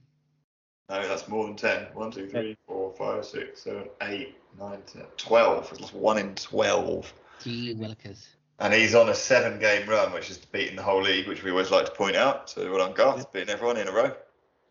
[0.89, 1.87] No, that's more than ten.
[1.95, 5.69] One, two, three, four, five, six, seven, eight, nine, ten, twelve.
[5.71, 7.13] He's lost one in twelve.
[7.43, 8.27] Gee willikers.
[8.59, 11.71] And he's on a seven-game run, which is beating the whole league, which we always
[11.71, 12.49] like to point out.
[12.49, 14.05] So well done, Garth, beating everyone in a row.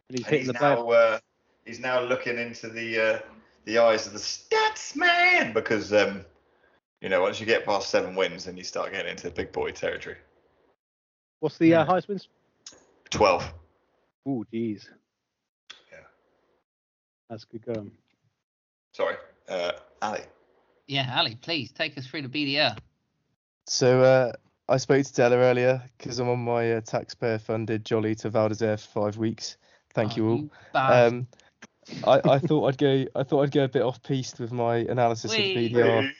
[0.10, 1.20] And he's And he's the now uh,
[1.66, 3.20] he's now looking into the uh,
[3.66, 6.26] the eyes of the stats man because um,
[7.02, 9.72] you know once you get past seven wins, then you start getting into big boy
[9.72, 10.18] territory.
[11.42, 12.30] What's the uh, highest wins?
[13.10, 13.54] Twelve.
[14.26, 14.90] Oh, geez.
[17.28, 17.34] Yeah.
[17.34, 17.92] That's good going.
[18.94, 19.16] Sorry,
[19.50, 20.22] uh, Ali.
[20.88, 22.78] Yeah, Ali, please take us through the BDR.
[23.68, 24.32] So uh,
[24.70, 28.80] I spoke to Dellar earlier because I'm on my uh, taxpayer-funded jolly to Val d'Isere
[28.80, 29.58] for five weeks.
[29.94, 30.50] Thank Oh, you all.
[30.74, 31.14] bastard.
[31.14, 31.28] Um,
[32.04, 33.06] I, I thought I'd go.
[33.16, 36.12] I thought I'd go a bit off piste with my analysis of BDR.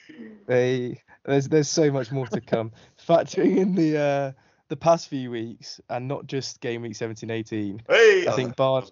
[0.46, 2.70] They, there's there's so much more to come.
[3.08, 4.32] Factoring in the uh,
[4.68, 7.82] the past few weeks and not just game week 17, 18.
[7.88, 8.90] Hey, I think Bard.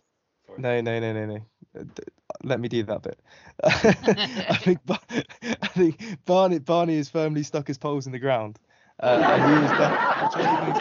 [0.61, 0.83] Sorry.
[0.83, 1.81] No, no, no, no, no.
[1.81, 1.85] Uh,
[2.43, 3.19] Let me do that bit.
[3.65, 8.59] I think Bar- I think Barney Barney is firmly stuck his poles in the ground,
[9.01, 10.75] uh, and he is definitely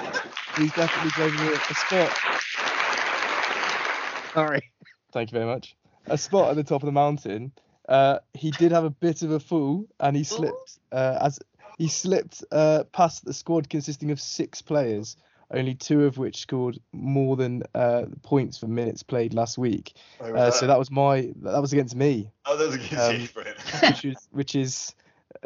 [0.58, 2.20] he's definitely going a, a spot.
[4.34, 4.72] Sorry.
[5.12, 5.76] Thank you very much.
[6.08, 7.52] A spot at the top of the mountain.
[7.88, 11.40] Uh, he did have a bit of a fall, and he slipped uh, as
[11.78, 15.18] he slipped uh, past the squad consisting of six players,
[15.54, 19.94] only two of which scored more than uh, points for minutes played last week.
[20.20, 22.32] Was Uh, so that was my that was against me.
[22.46, 23.28] Oh, that was against um, you,
[23.88, 24.96] which is which is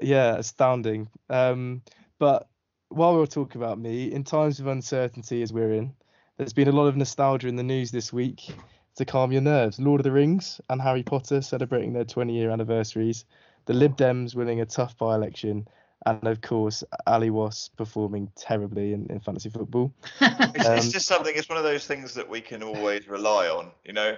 [0.01, 1.81] yeah astounding um
[2.19, 2.47] but
[2.89, 5.93] while we're talking about me in times of uncertainty as we're in
[6.37, 8.53] there's been a lot of nostalgia in the news this week
[8.95, 12.49] to calm your nerves lord of the rings and harry potter celebrating their 20 year
[12.49, 13.25] anniversaries
[13.65, 15.67] the lib dems winning a tough by-election
[16.05, 21.07] and of course ali was performing terribly in, in fantasy football It's, it's um, just
[21.07, 21.33] something.
[21.35, 23.71] It's one of those things that we can always rely on.
[23.83, 24.17] You know,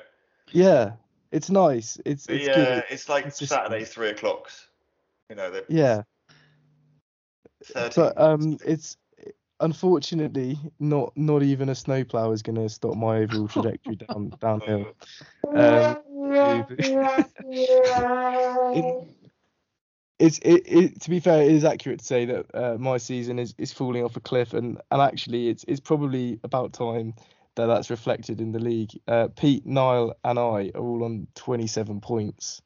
[0.51, 0.93] yeah
[1.31, 4.67] it's nice it's it's the, good uh, it's like It's just- Saturday three o'clocks.
[5.29, 6.03] You know, the yeah
[7.65, 8.97] 13 but um it's
[9.59, 14.85] unfortunately not not even a snowplow is going to stop my overall trajectory down downhill
[15.53, 15.97] um
[18.71, 19.07] it,
[20.19, 23.39] it's it, it to be fair it is accurate to say that uh, my season
[23.39, 27.13] is, is falling off a cliff and and actually it's it's probably about time
[27.55, 28.91] that that's reflected in the league.
[29.08, 32.62] Uh, pete niall and i are all on 27 points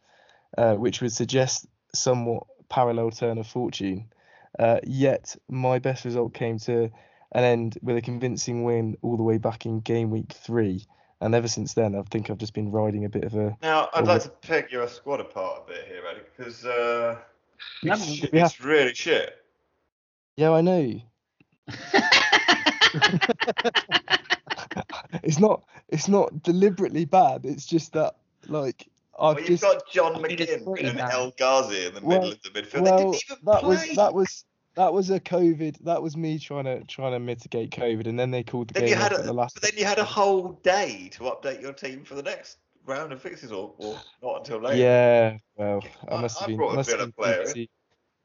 [0.58, 4.12] uh, which would suggest somewhat parallel turn of fortune.
[4.58, 6.92] Uh, yet my best result came to
[7.32, 10.86] an end with a convincing win all the way back in game week three.
[11.22, 13.88] And ever since then i think i've just been riding a bit of a Now,
[13.94, 17.18] I'd like to pick your squad apart a bit here, Eddie, because uh,
[17.84, 19.36] No, it's, we have- it's really shit.
[20.38, 21.00] yeah i know
[25.24, 28.16] it's not it's not deliberately bad it's just that
[28.48, 28.88] like
[29.20, 31.12] i've Well, you've just got John I mean, it's McGinn pretty and bad.
[31.14, 32.82] El Ghazi in the Well- middle of the midfield.
[32.82, 33.70] well they didn't even that play.
[33.70, 34.46] was that was
[34.76, 38.32] that was a covid that was me trying to trying to mitigate covid and then
[38.32, 40.00] they called the Then you game had a, at the last but then you had
[40.00, 43.98] a whole day to update your team for the next round of fixes, or, or
[44.22, 44.78] not until later.
[44.78, 47.42] yeah well i I- must have I been brought a must bit have been player.
[47.44, 47.70] busy.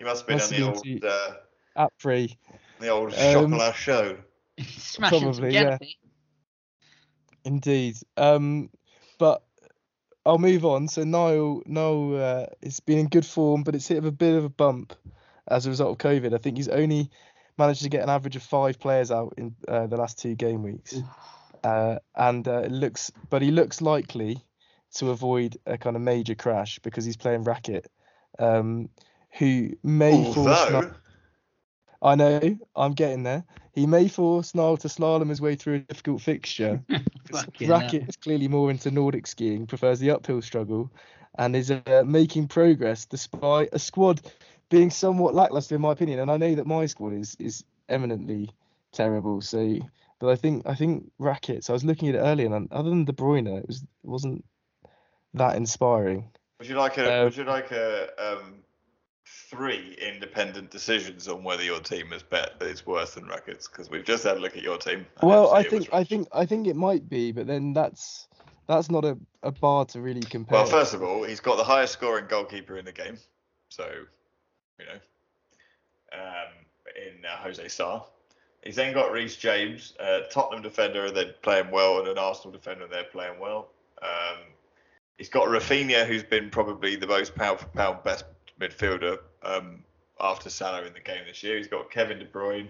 [0.00, 1.34] You must have been Must on the old, been uh,
[1.76, 2.38] app free
[2.80, 4.16] the old Um, chocolate show.
[4.60, 5.78] Smashing some Probably, yeah.
[7.44, 7.96] Indeed.
[8.16, 8.70] Um,
[9.18, 9.42] but
[10.26, 10.88] I'll move on.
[10.88, 14.44] So Niall, Niall, uh, it's been in good form, but it's hit a bit of
[14.44, 14.94] a bump
[15.48, 16.34] as a result of COVID.
[16.34, 17.10] I think he's only
[17.56, 20.62] managed to get an average of five players out in uh, the last two game
[20.62, 20.94] weeks,
[21.64, 24.44] uh, and uh, it looks, but he looks likely
[24.94, 27.90] to avoid a kind of major crash because he's playing racket,
[28.38, 28.88] um,
[29.38, 30.68] who may force.
[30.70, 30.90] Ni- Although,
[32.02, 33.44] I know, I'm getting there.
[33.72, 36.82] He may force Niall to slalom his way through a difficult fixture.
[37.30, 37.78] Fucking hell.
[37.80, 40.90] Racket is clearly more into Nordic skiing, prefers the uphill struggle,
[41.38, 44.20] and is uh, making progress despite a squad
[44.70, 46.20] being somewhat lackluster, in my opinion.
[46.20, 48.50] And I know that my squad is is eminently
[48.92, 49.40] terrible.
[49.40, 49.78] So,
[50.18, 51.70] but I think I think Rackets.
[51.70, 54.44] I was looking at it earlier, and other than De Bruyne, it was it wasn't
[55.34, 56.30] that inspiring.
[56.58, 58.56] would you like a Uh, would you like a um,
[59.50, 63.68] three independent decisions on whether your team is bet is worse than Rackets?
[63.68, 65.06] Because we've just had a look at your team.
[65.22, 67.72] Well, I FC it was think I think I think it might be, but then
[67.72, 68.28] that's
[68.66, 70.58] that's not a, a bar to really compare.
[70.58, 73.18] Well, first of all, he's got the highest scoring goalkeeper in the game,
[73.68, 73.88] so
[74.78, 75.00] you know.
[76.12, 76.52] um,
[76.96, 78.02] in uh, Jose Sá.
[78.64, 82.52] He's then got Reece James, uh, Tottenham defender, and they're playing well, and an Arsenal
[82.52, 83.68] defender, and they're playing well.
[84.02, 84.38] Um,
[85.18, 88.24] he's got Raphinha, who's been probably the most pound for pound best
[88.58, 89.84] midfielder um,
[90.20, 91.58] after Salah in the game this year.
[91.58, 92.68] He's got Kevin De Bruyne,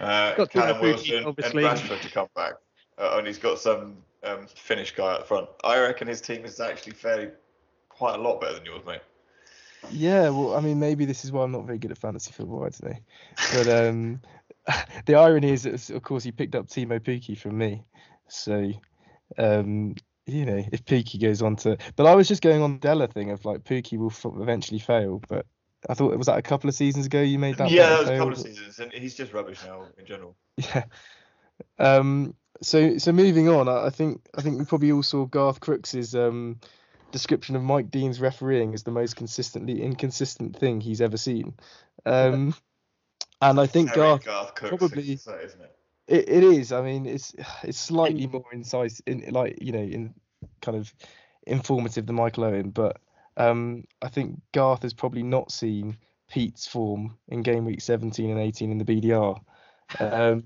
[0.00, 1.36] uh, got Callum Wilson, and.
[1.36, 2.54] Rashford to come back.
[2.98, 5.48] Uh, and he's got some um, Finnish guy up front.
[5.64, 7.28] I reckon his team is actually fairly
[7.88, 9.02] quite a lot better than yours, mate.
[9.90, 12.64] Yeah, well, I mean, maybe this is why I'm not very good at fantasy football.
[12.64, 12.98] I don't know,
[13.52, 14.20] but um,
[15.06, 17.84] the irony is that, of course, he picked up Teemu Pukki from me,
[18.28, 18.72] so
[19.38, 19.94] um,
[20.26, 23.10] you know, if Pukki goes on to, but I was just going on the Dellar
[23.12, 25.46] thing of like Pukki will f- eventually fail, but
[25.88, 27.70] I thought it was that a couple of seasons ago you made that.
[27.70, 30.36] yeah, that was a couple of seasons, and he's just rubbish now in general.
[30.58, 30.84] Yeah.
[31.78, 32.34] Um.
[32.62, 36.14] So so moving on, I I think I think we probably all saw Garth Crooks's
[36.14, 36.58] um
[37.12, 41.54] description of Mike Dean's refereeing as the most consistently inconsistent thing he's ever seen.
[42.04, 42.54] Um.
[43.42, 45.75] And I think Very Garth, Garth Crooks probably- say, isn't it?
[46.08, 46.72] It, it is.
[46.72, 50.14] I mean, it's it's slightly more incisive, in like you know, in
[50.62, 50.92] kind of
[51.46, 52.98] informative than Michael Owen, but
[53.36, 55.96] um, I think Garth has probably not seen
[56.28, 59.40] Pete's form in game week 17 and 18 in the BDR.
[60.00, 60.44] Um,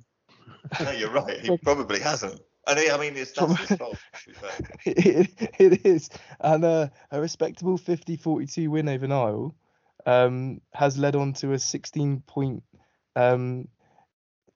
[0.81, 1.41] No, you're right.
[1.41, 2.41] He probably hasn't.
[2.67, 3.97] And he, I mean, it's that's his fault.
[4.23, 4.51] To be fair.
[4.85, 6.11] it, it is.
[6.41, 9.55] And uh, a respectable 50 42 win over Niall
[10.07, 12.63] um, has led on to a 16 point
[13.17, 13.69] um,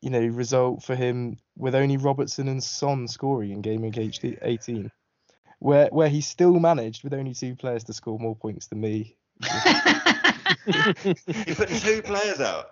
[0.05, 4.90] you know, result for him with only Robertson and Son scoring in game week 18,
[5.61, 9.17] where where he still managed with only two players to score more points than me.
[10.67, 12.67] He put two players out.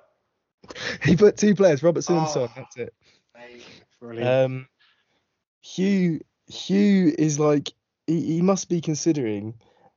[1.05, 2.31] he put two players, Robertson and Oh.
[2.31, 2.49] Son.
[2.55, 2.95] That's it.
[4.01, 4.29] Brilliant.
[4.29, 4.69] Um,
[5.63, 7.73] Hugh Hugh is like
[8.07, 9.55] he, he must be considering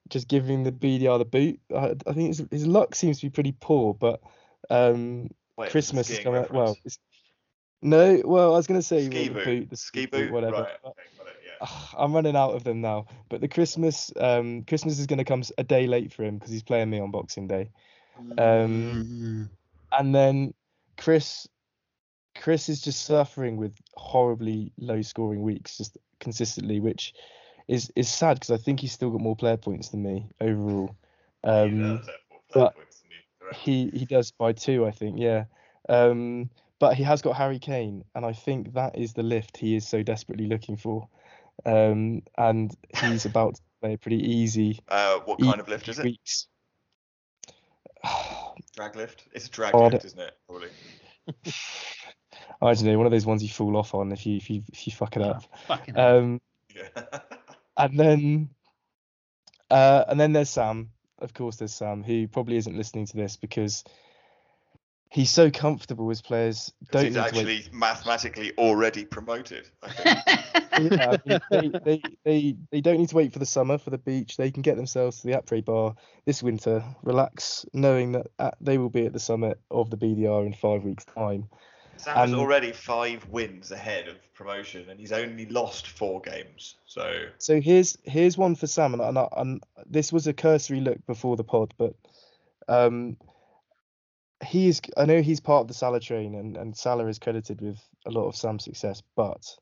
[0.10, 1.60] just giving the BDR the boot.
[1.74, 4.22] I, I think his, his luck seems to be pretty poor, but
[4.70, 6.46] um, Wait, Christmas is coming.
[6.52, 7.00] Well, it's,
[7.82, 10.64] no, well, I was gonna say ski boot, the boot, the ski boot, whatever.
[10.64, 11.52] Right, okay, got yeah.
[11.62, 13.06] Ugh, I'm running out of them now.
[13.30, 16.52] But the Christmas um Christmas is going to come a day late for him because
[16.52, 17.70] he's playing me on Boxing Day.
[18.38, 19.50] Um,
[19.92, 20.54] and then
[20.98, 21.48] Chris
[22.36, 27.14] Chris is just suffering with horribly low scoring weeks just consistently, which
[27.68, 30.96] is is sad because I think he's still got more player points than me overall.
[31.44, 33.58] Um, does have more player but points than you, correct.
[33.58, 35.20] he he does by two, I think.
[35.20, 35.46] Yeah.
[35.88, 39.76] Um, but he has got Harry Kane, and I think that is the lift he
[39.76, 41.08] is so desperately looking for.
[41.66, 46.00] Um, and he's about to play a pretty easy Uh, what kind of lift is
[46.00, 46.04] it?
[46.04, 46.48] weeks.
[48.76, 49.24] Drag lift?
[49.34, 50.38] It's a drag Oh, lift, isn't it?
[50.48, 50.70] Probably.
[52.62, 54.64] I don't know, one of those ones you fall off on if you if you
[54.72, 55.44] if you fuck it up.
[55.68, 55.98] Fucking.
[55.98, 56.42] Um,
[56.76, 56.90] Yeah.
[57.78, 58.50] and then
[59.70, 60.92] uh, and then there's Sam.
[61.20, 63.84] Of course, there's Sam, who probably isn't listening to this because
[65.16, 66.74] he's so comfortable with players.
[66.92, 69.70] Don't he's need to wait actually mathematically already promoted.
[69.82, 70.92] I think.
[70.92, 71.18] yeah,
[71.52, 73.98] I mean, they, they, they, they don't need to wait for the summer for the
[73.98, 74.36] beach.
[74.36, 78.78] They can get themselves to the après bar this winter, relax, knowing that at, they
[78.78, 81.48] will be at the summit of the BDR in five weeks' time.
[81.96, 86.76] Sam's And- already five wins ahead of promotion, and he's only lost four games.
[86.86, 90.82] So So here's here's one for Sam, and, and, I- and this was a cursory
[90.82, 91.94] look before the pod, but
[92.68, 93.16] um,
[94.44, 94.82] he is.
[94.98, 98.12] I know he's part of the Salah train, and and Salah is credited with a
[98.12, 99.02] lot of Sam's success.
[99.16, 99.56] But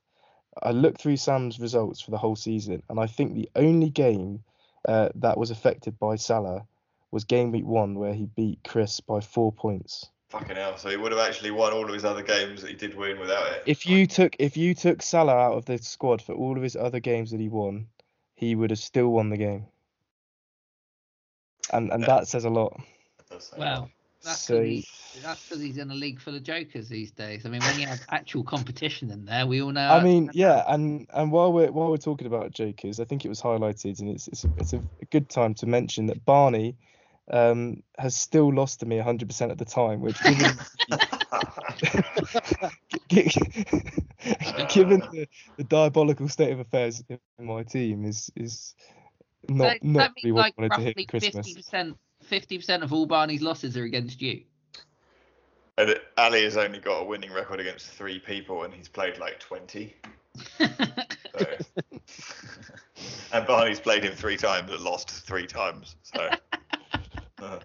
[0.61, 4.43] I looked through Sam's results for the whole season, and I think the only game
[4.87, 6.65] uh, that was affected by Salah
[7.11, 10.09] was game week one, where he beat Chris by four points.
[10.29, 10.75] fucking hell.
[10.77, 13.19] So he would have actually won all of his other games that he did win
[13.19, 13.63] without it.
[13.67, 16.75] If you took if you took Salah out of the squad for all of his
[16.75, 17.87] other games that he won,
[18.33, 19.67] he would have still won the game.
[21.71, 22.07] And and Yeah.
[22.07, 22.79] that says a lot.
[24.23, 27.11] That's so- that's because he's, that's 'cause he's in a league full of jokers these
[27.11, 27.45] days.
[27.45, 29.89] I mean, when you have actual competition in there, we all know.
[29.89, 33.29] I mean, yeah, and and while we're while we're talking about Jokers, I think it
[33.29, 36.75] was highlighted, and it's it's a, it's a good time to mention that Barney
[37.31, 40.57] um, has still lost to me 100% of the time, which given,
[44.69, 48.75] given the, the diabolical state of affairs in my team is is
[49.49, 51.33] not not really what like I wanted to hit roughly Christmas.
[51.47, 54.41] fifty percent, fifty percent of all Barney's losses are against you.
[55.77, 59.39] And Ali has only got a winning record against three people, and he's played like
[59.39, 59.95] 20.
[63.33, 65.95] And Barney's played him three times and lost three times.
[66.03, 66.29] So.
[67.41, 67.59] uh,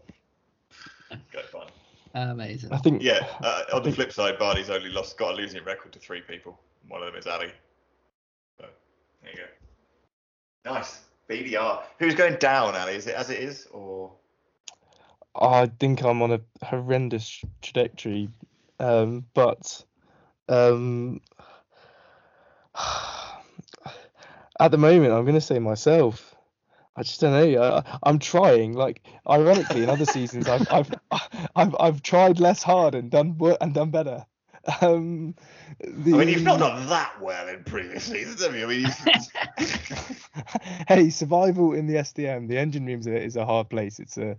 [1.31, 1.67] go fun.
[2.15, 2.73] Amazing.
[2.73, 3.27] I think Yeah.
[3.43, 5.99] Uh, I on the think- flip side, Barney's only lost, got a losing record to
[5.99, 6.59] three people.
[6.89, 7.53] One of them is Ali.
[8.59, 8.65] So
[9.23, 9.37] there you
[10.65, 10.73] go.
[10.73, 11.01] Nice.
[11.29, 11.83] BDR.
[11.99, 12.95] Who's going down, Ali?
[12.95, 14.11] Is it as it is, or
[15.41, 18.29] I think I'm on a horrendous trajectory,
[18.81, 19.85] um, but
[20.49, 21.21] um,
[24.61, 26.35] at the moment I'm going to say myself.
[26.97, 27.63] I just don't know.
[27.63, 28.73] I, I'm trying.
[28.73, 30.91] Like, ironically, in other seasons, I've, I've
[31.55, 34.27] I've I've tried less hard and done wo- and done better.
[34.81, 35.37] Um,
[35.81, 38.65] the, I mean, you've not done that well in previous seasons, have you?
[38.65, 40.23] I mean, you've...
[40.89, 44.01] hey, survival in the SDM, the engine rooms is a hard place.
[44.01, 44.37] It's a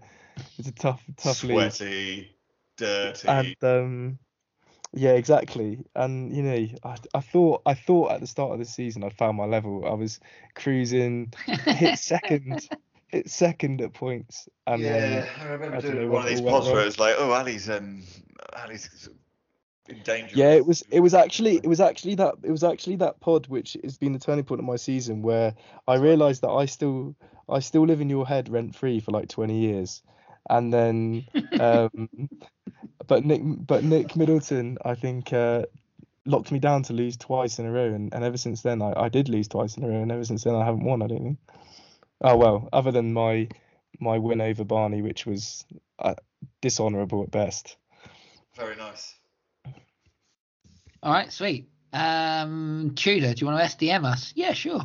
[0.58, 1.74] it's a tough tough league.
[1.74, 2.36] sweaty,
[2.78, 3.28] dirty.
[3.28, 4.20] And um,
[4.94, 5.80] yeah, exactly.
[5.96, 9.14] And you know, I, I thought I thought at the start of the season I'd
[9.14, 9.86] found my level.
[9.86, 10.20] I was
[10.56, 12.68] cruising, hit second,
[13.08, 14.50] hit second at points.
[14.66, 16.56] And yeah, then I remember I don't doing know one of what these all went
[16.56, 18.04] pods where it was like, oh, Ali's um,
[18.54, 19.10] Ali's
[19.90, 20.36] in danger.
[20.36, 23.48] Yeah, it was it was actually it was actually that it was actually that pod
[23.48, 25.54] which has been the turning point of my season where
[25.88, 27.16] I realised that I still
[27.48, 30.02] I still live in your head rent free for like 20 years,
[30.50, 31.26] and then
[31.60, 32.10] um,
[33.08, 35.64] but Nick but Nick Middleton I think uh,
[36.26, 38.94] locked me down to lose twice in a row, and, and ever since then I,
[38.96, 41.02] I did lose twice in a row, and ever since then I haven't won.
[41.02, 41.40] I don't think.
[42.22, 43.48] Oh well, other than my
[44.00, 45.66] my win over Barney, which was
[46.00, 46.16] uh,
[46.62, 47.78] dishonourable at best.
[48.56, 49.16] Very nice.
[51.02, 51.70] All right, sweet.
[51.94, 54.34] Um, Tudor, do you want to SDM us?
[54.36, 54.82] Yeah, sure.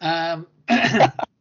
[0.00, 0.46] Um,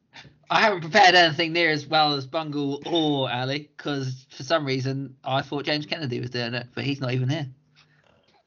[0.51, 5.15] I haven't prepared anything near as well as Bungle or Ali because for some reason
[5.23, 7.47] I thought James Kennedy was doing it, but he's not even here.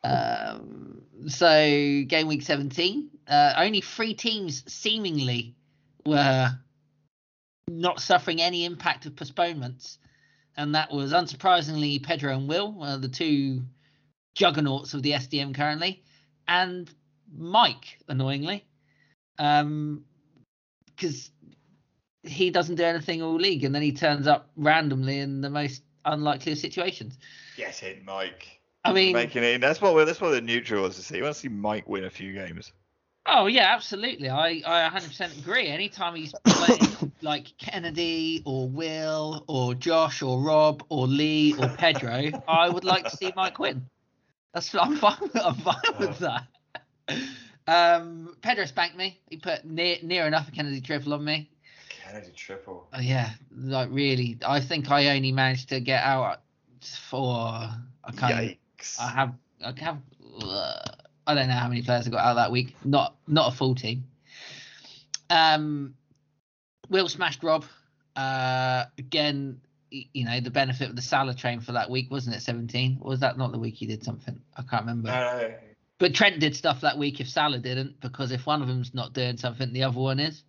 [0.04, 5.54] Um, so game week 17, uh, only three teams seemingly
[6.04, 6.50] were
[7.70, 9.96] not suffering any impact of postponements,
[10.58, 13.62] and that was unsurprisingly Pedro and Will, uh, the two
[14.34, 16.02] juggernauts of the SDM currently,
[16.46, 16.90] and
[17.34, 18.66] Mike, annoyingly,
[19.38, 20.04] um,
[20.84, 21.30] because
[22.24, 25.82] he doesn't do anything all league, and then he turns up randomly in the most
[26.04, 27.18] unlikely of situations.
[27.56, 28.60] Get in, Mike.
[28.84, 29.60] I mean, Making it.
[29.60, 31.16] That's what we're, that's what the neutral wants to see.
[31.16, 32.72] We want to see Mike win a few games.
[33.26, 34.28] oh yeah, absolutely.
[34.28, 35.68] I I 100% agree.
[35.68, 42.30] Anytime he's playing like Kennedy or Will or Josh or Rob or Lee or Pedro,
[42.46, 43.86] I would like to see Mike win.
[44.52, 45.16] That's I'm fine.
[45.20, 46.46] With, I'm fine with that.
[47.66, 49.18] Um, Pedro spanked me.
[49.30, 51.50] He put near near enough a Kennedy triple on me.
[52.14, 52.86] Kennedy triple.
[52.92, 56.42] Oh, yeah, like really, I think I only managed to get out
[57.08, 57.28] for
[58.04, 58.56] I can't.
[58.80, 59.00] Yikes.
[59.00, 59.34] I have
[59.64, 59.98] I have
[60.40, 60.74] uh,
[61.26, 62.76] I don't know how many players I got out that week.
[62.84, 64.04] Not not a full team.
[65.28, 65.94] Um,
[66.88, 67.64] Will smashed Rob.
[68.14, 69.60] Uh, again,
[69.90, 72.42] you know the benefit of the Salah train for that week, wasn't it?
[72.42, 72.98] Seventeen.
[73.00, 74.40] Or was that not the week he did something?
[74.56, 75.08] I can't remember.
[75.08, 75.52] No,
[75.98, 79.14] But Trent did stuff that week if Salah didn't, because if one of them's not
[79.14, 80.44] doing something, the other one is.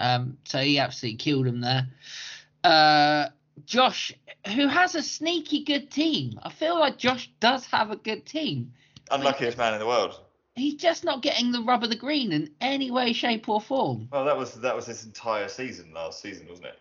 [0.00, 1.86] Um, so he absolutely killed him there.
[2.64, 3.28] Uh,
[3.66, 4.12] Josh,
[4.54, 6.40] who has a sneaky good team.
[6.42, 8.72] I feel like Josh does have a good team.
[9.10, 10.18] unluckiest man in the world.
[10.56, 14.08] He's just not getting the rub of the green in any way, shape, or form.
[14.10, 16.78] Well, that was that was his entire season last season, wasn't it?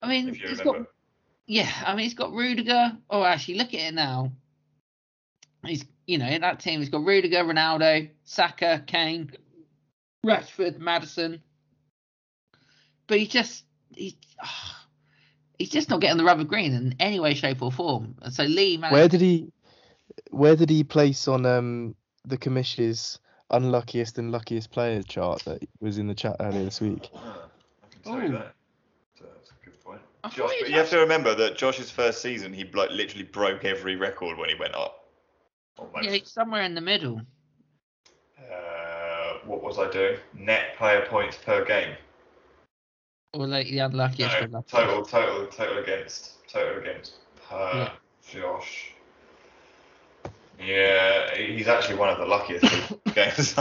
[0.00, 0.80] I mean, If you he's remember.
[0.80, 0.88] got
[1.46, 1.70] yeah.
[1.84, 2.96] I mean, he's got Rudiger.
[3.10, 4.32] Oh, actually, look at it now.
[5.64, 6.80] He's you know in that team.
[6.80, 9.30] He's got Rudiger, Ronaldo, Saka, Kane,
[10.26, 11.42] Rashford, Maddison.
[13.06, 14.86] But he just he's ah,
[15.58, 18.16] he's just not getting the rubber green in any way, shape, or form.
[18.22, 18.92] And so Lee managed.
[18.92, 19.52] Where did he
[20.30, 21.94] where did he place on um
[22.24, 23.18] the commission's
[23.50, 27.10] unluckiest and luckiest players chart that was in the chat earlier this week?
[27.14, 28.54] I can tell you that.
[29.18, 30.00] So that's a good point.
[30.24, 33.64] Josh, but was you have to remember that Josh's first season, he like literally broke
[33.64, 34.98] every record when he went up.
[35.78, 36.04] Almost.
[36.04, 37.20] yeah, he's somewhere in the middle.
[38.38, 40.18] Uh, what was I doing?
[40.34, 41.96] Net player points per game.
[43.34, 44.32] Or like the unluckiest.
[44.38, 44.70] No, of lucky.
[44.76, 47.14] total, total, total against, total against
[47.48, 47.90] per Yeah.
[48.30, 48.92] Josh.
[50.60, 53.54] Yeah, he's actually one of the luckiest games.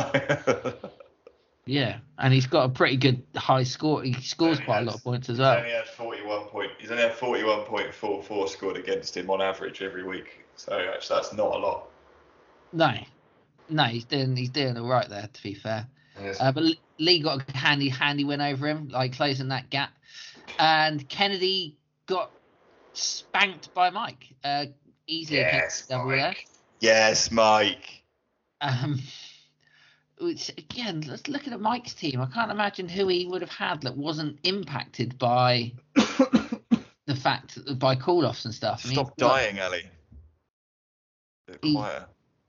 [1.66, 4.04] Yeah, and he's got a pretty good high score.
[4.04, 5.58] He scores he quite a lot of points as He's well.
[5.58, 6.72] only had 41 point.
[6.80, 10.44] He's only had 41.44 scored against him on average every week.
[10.58, 11.88] So actually, that's not a lot.
[12.74, 12.92] No,
[13.70, 15.30] no, he's doing he's doing all right there.
[15.32, 15.88] To be fair,
[16.40, 16.64] uh, but
[17.00, 19.92] Lee got a handy handy win over him, like closing that gap,
[20.60, 22.32] and Kennedy got
[22.94, 24.28] spanked by Mike.
[24.44, 24.66] Uh,
[25.08, 26.28] easily a yes, double there.
[26.28, 26.48] Mike.
[26.80, 28.04] Yes, Mike.
[28.62, 29.00] Um,
[30.20, 32.22] which again, let's look at Mike's team.
[32.22, 37.96] I can't imagine who he would have had that wasn't impacted by the fact by
[37.96, 38.84] call offs and stuff.
[38.86, 39.84] I mean, Stop dying, Ali.
[41.48, 41.80] Bit He-.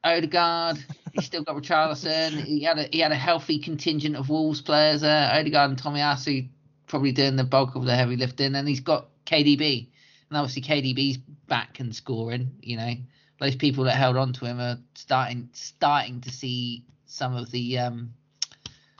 [0.04, 2.42] Odegaard, he's still got Richarlison.
[2.42, 5.30] He had a he had a healthy contingent of Wolves players there.
[5.32, 6.48] Odegaard and Tomiyasu
[6.86, 9.88] probably doing the bulk of the heavy lifting, and he's got KDB.
[10.28, 12.50] and obviously KDB's back and scoring.
[12.62, 12.94] You know,
[13.38, 17.78] those people that held on to him are starting starting to see some of the
[17.78, 18.12] um,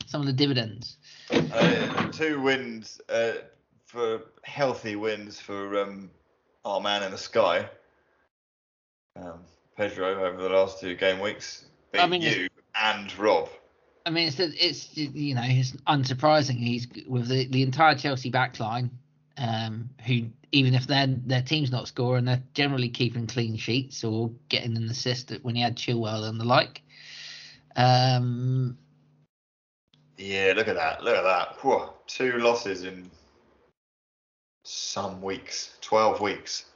[0.07, 0.97] some of the dividends.
[1.31, 3.33] Uh, two wins uh,
[3.87, 6.11] for healthy wins for um,
[6.65, 7.69] our man in the sky,
[9.17, 9.41] um,
[9.77, 11.67] Pedro, over the last two game weeks.
[11.95, 13.49] I mean, you and Rob.
[14.05, 16.57] I mean, it's it's you know it's unsurprising.
[16.57, 18.91] He's with the, the entire Chelsea backline,
[19.39, 24.31] um, who even if their their team's not scoring, they're generally keeping clean sheets or
[24.49, 26.83] getting an assist when he had Chilwell and the like.
[27.77, 28.77] Um,
[30.19, 31.03] Yeah, look at that.
[31.03, 31.57] Look at that.
[31.63, 33.11] Whew, two losses in
[34.65, 35.77] some weeks.
[35.81, 36.67] 12 weeks.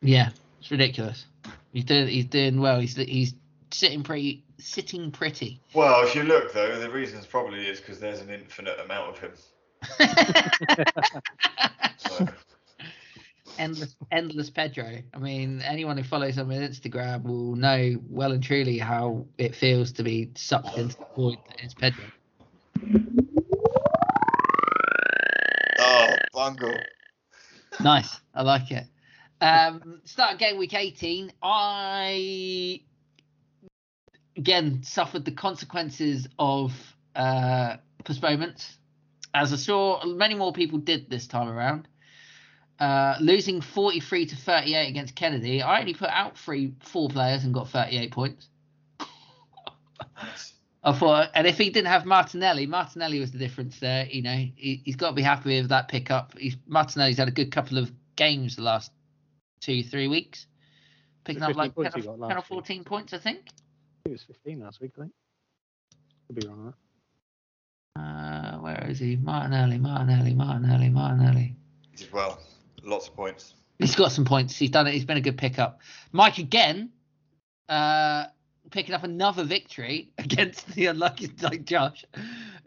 [0.00, 1.26] yeah, it's ridiculous.
[1.72, 2.80] He's doing he's doing well.
[2.80, 3.34] He's he's
[3.70, 5.60] sitting pretty sitting pretty.
[5.74, 9.18] Well, if you look, though, the reasons probably is because there's an infinite amount of
[9.18, 9.32] him.
[11.98, 12.28] So,
[13.58, 14.98] endless endless Pedro.
[15.12, 19.54] I mean, anyone who follows him on Instagram will know well and truly how it
[19.54, 22.04] feels to be sucked into the void that is Pedro.
[25.78, 26.76] oh, bungle.
[27.80, 28.84] Nice, I like it.
[29.40, 31.30] Um, start game week 18.
[31.42, 32.80] I
[34.36, 36.72] again suffered the consequences of
[37.14, 38.76] uh, postponements,
[39.34, 41.88] as I saw many more people did this time around.
[42.78, 47.54] Uh, losing 43 to 38 against Kennedy, I only put out three, four players and
[47.54, 48.48] got 38 points.
[50.84, 54.06] I thought, and if he didn't have Martinelli, Martinelli was the difference there.
[54.06, 56.38] You know, he, he's got to be happy with that pickup.
[56.38, 58.92] He's Martinelli's had a good couple of games the last
[59.60, 60.46] two, three weeks,
[61.24, 62.46] picking up like 10 or, 10 or last week.
[62.46, 63.40] 14 points, I think.
[64.06, 65.12] It was 15 last week, I think.
[66.28, 66.74] Could be wrong on
[67.96, 68.00] that.
[68.00, 69.16] Uh, where is he?
[69.16, 71.56] Martinelli, Martinelli, Martinelli, Martinelli.
[71.90, 72.38] He did well.
[72.84, 73.54] Lots of points.
[73.80, 74.56] He's got some points.
[74.56, 74.92] He's done it.
[74.92, 75.80] He's been a good pickup.
[76.12, 76.90] Mike again,
[77.68, 78.26] uh,
[78.70, 82.04] picking up another victory against the unlucky like Josh,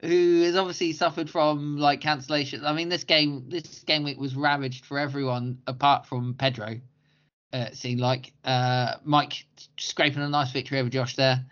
[0.02, 2.66] who has obviously suffered from like cancellation.
[2.66, 6.82] I mean, this game, this game week was ravaged for everyone apart from Pedro.
[7.54, 9.46] Uh, it seemed like uh, Mike
[9.78, 11.44] scraping a nice victory over Josh there,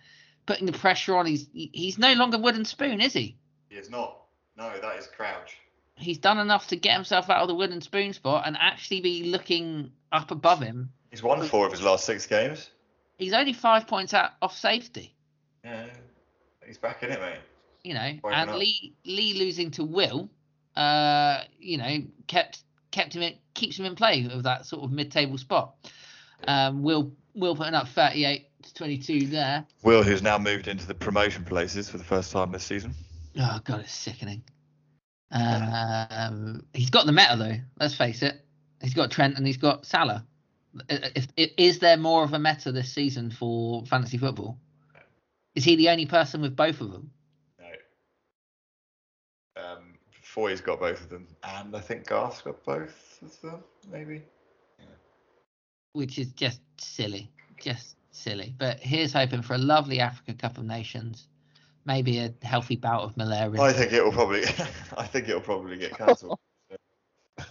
[0.46, 1.26] putting the pressure on.
[1.26, 3.36] He's he's no longer wooden spoon, is he?
[3.70, 4.18] He is not.
[4.58, 5.58] No, that is Crouch.
[5.96, 9.24] He's done enough to get himself out of the wooden spoon spot and actually be
[9.26, 10.92] looking up above him.
[11.10, 12.70] He's won four of his last six games.
[13.18, 15.16] He's only five points out off safety.
[15.64, 15.88] Yeah,
[16.66, 17.40] he's back in it, mate.
[17.84, 18.56] you know, and?
[18.56, 20.30] Lee Lee losing to Will,
[20.76, 22.60] uh, you know, kept
[22.92, 25.76] kept him in, keeps him in play of that sort of mid-table spot.
[26.48, 29.66] Um, Will Will putting up 38 to 22 there.
[29.84, 32.94] Will, who's now moved into the promotion places for the first time this season.
[33.40, 34.44] Oh god, it's sickening.
[35.32, 37.58] Um, he's got the meta though.
[37.80, 38.44] Let's face it.
[38.82, 40.26] He's got Trent and he's got Salah.
[40.90, 44.60] If, if, is there more of a meta this season for fantasy football?
[45.56, 47.12] Is he the only person with both of them?
[47.60, 49.64] No.
[49.64, 49.98] Um,
[50.38, 54.22] Foy's got both of them, and I think Garth's got both of them, maybe.
[55.94, 58.54] which is just silly, just silly.
[58.60, 61.28] But here's hoping for a lovely Africa Cup of Nations,
[61.86, 63.60] maybe a healthy bout of malaria.
[63.60, 64.44] I think it will probably.
[64.98, 66.38] I think it will probably get cancelled.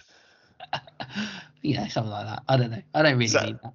[1.62, 2.44] you know, something like that.
[2.48, 2.82] I don't know.
[2.94, 3.72] I don't really So- need that.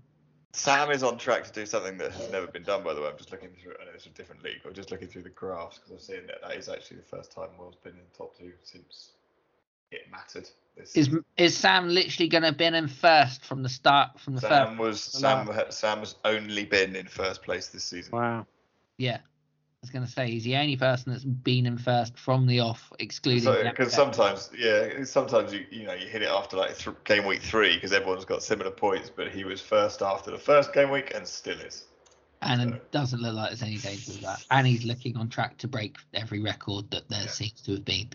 [0.53, 3.07] Sam is on track to do something that has never been done, by the way.
[3.07, 3.73] I'm just looking through.
[3.81, 6.27] I know it's a different league, but just looking through the graphs because I've seen
[6.27, 9.11] that that is actually the first time Will's been in the top two since
[9.91, 10.49] it mattered.
[10.75, 14.41] This Is is Sam literally going to been in first from the start from the
[14.41, 14.79] Sam first?
[14.79, 15.47] was Sam.
[15.47, 18.11] ha- Sam's only been in first place this season.
[18.17, 18.45] Wow.
[18.97, 19.30] Yeah, I
[19.82, 22.93] was going to say he's the only person that's been in first from the off,
[22.99, 23.51] excluding.
[23.63, 23.89] Because Beck.
[23.95, 27.75] sometimes, yeah, sometimes you you know you hit it after like th- game week three
[27.75, 31.27] because everyone's got similar points, but he was first after the first game week and
[31.27, 31.86] still is.
[32.43, 34.45] and so- it doesn't look like there's any danger of that.
[34.51, 37.27] And he's looking on track to break every record that there Yeah.
[37.27, 38.09] seems to have been.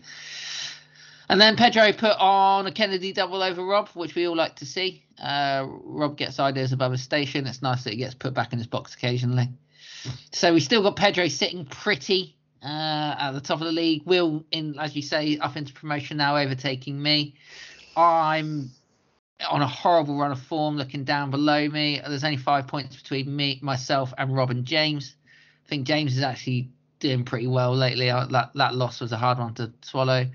[1.29, 4.65] And then Pedro put on a Kennedy double over Rob, which we all like to
[4.65, 5.03] see.
[5.21, 7.45] Uh, Rob gets ideas above his station.
[7.45, 9.49] It's nice that he gets put back in his box occasionally.
[10.31, 14.03] So we still got Pedro sitting pretty uh, at the top of the league.
[14.05, 17.35] Will, in as you say, up into promotion now, overtaking me.
[17.95, 18.71] I'm
[19.49, 22.01] on a horrible run of form, looking down below me.
[22.05, 25.15] There's only five points between me, myself, and Robin James.
[25.65, 28.09] I think James is actually doing pretty well lately.
[28.09, 30.27] Uh, That that loss was a hard one to swallow.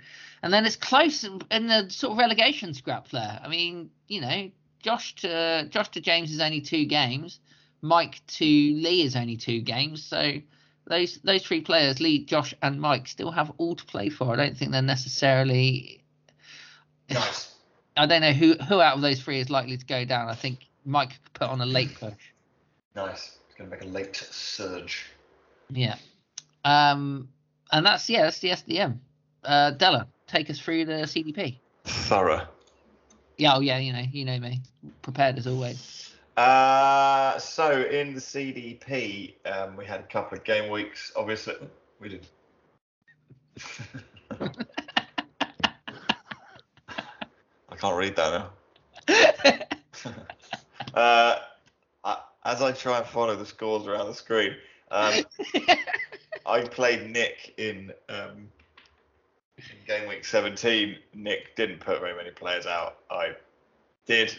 [0.42, 3.40] And then it's close in the sort of relegation scrap there.
[3.42, 4.50] I mean, you know,
[4.80, 7.38] Josh to Josh to James is only two games.
[7.82, 10.04] Mike to Lee is only two games.
[10.04, 10.34] So
[10.86, 14.32] those those three players, Lee, Josh, and Mike, still have all to play for.
[14.32, 16.04] I don't think they're necessarily.
[17.10, 17.52] Nice.
[17.96, 20.28] I I don't know who who out of those three is likely to go down.
[20.28, 22.14] I think Mike could put on a late push.
[22.94, 23.36] Nice.
[23.48, 25.06] It's going to make a late surge.
[25.70, 25.96] Yeah.
[26.64, 27.28] Um,
[27.70, 28.98] and that's yeah, that's the SDM.
[29.44, 31.58] Uh, Dellar, take us through the CDP.
[31.84, 32.46] Thorough.
[33.38, 34.60] Yeah, oh yeah, you know, you know me,
[35.02, 36.11] prepared as always.
[36.36, 41.12] Uh, so in the CDP, um, we had a couple of game weeks.
[41.14, 41.56] Obviously,
[42.00, 42.26] we did.
[44.40, 44.48] I
[47.76, 48.50] can't read that
[49.08, 49.58] now.
[50.94, 51.38] uh,
[52.04, 54.54] I, as I try and follow the scores around the screen,
[54.90, 55.22] um,
[56.46, 58.48] I played Nick in, um,
[59.58, 60.96] in game week 17.
[61.14, 62.98] Nick didn't put very many players out.
[63.10, 63.32] I
[64.06, 64.34] did.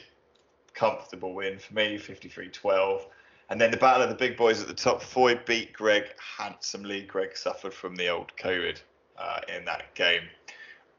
[0.73, 3.07] Comfortable win for me, 53 12.
[3.49, 5.01] And then the battle of the big boys at the top.
[5.01, 6.05] Foy beat Greg
[6.37, 7.03] handsomely.
[7.03, 8.79] Greg suffered from the old COVID
[9.17, 10.23] uh, in that game.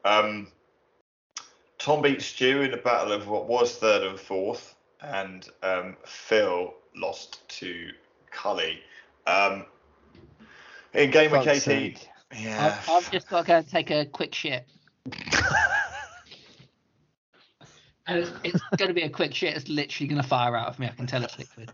[0.05, 0.47] Um,
[1.77, 4.75] Tom beat Stu in the battle of what was third and fourth.
[5.01, 7.89] And um, Phil lost to
[8.31, 8.79] Cully.
[9.27, 9.65] Um,
[10.93, 11.97] in game week Fuck's 18.
[12.39, 12.79] Yeah.
[12.87, 14.65] I've, I've just got to go take a quick shit.
[18.07, 19.55] And it's, it's going to be a quick shit.
[19.55, 20.87] It's literally going to fire out of me.
[20.87, 21.71] I can tell it's liquid.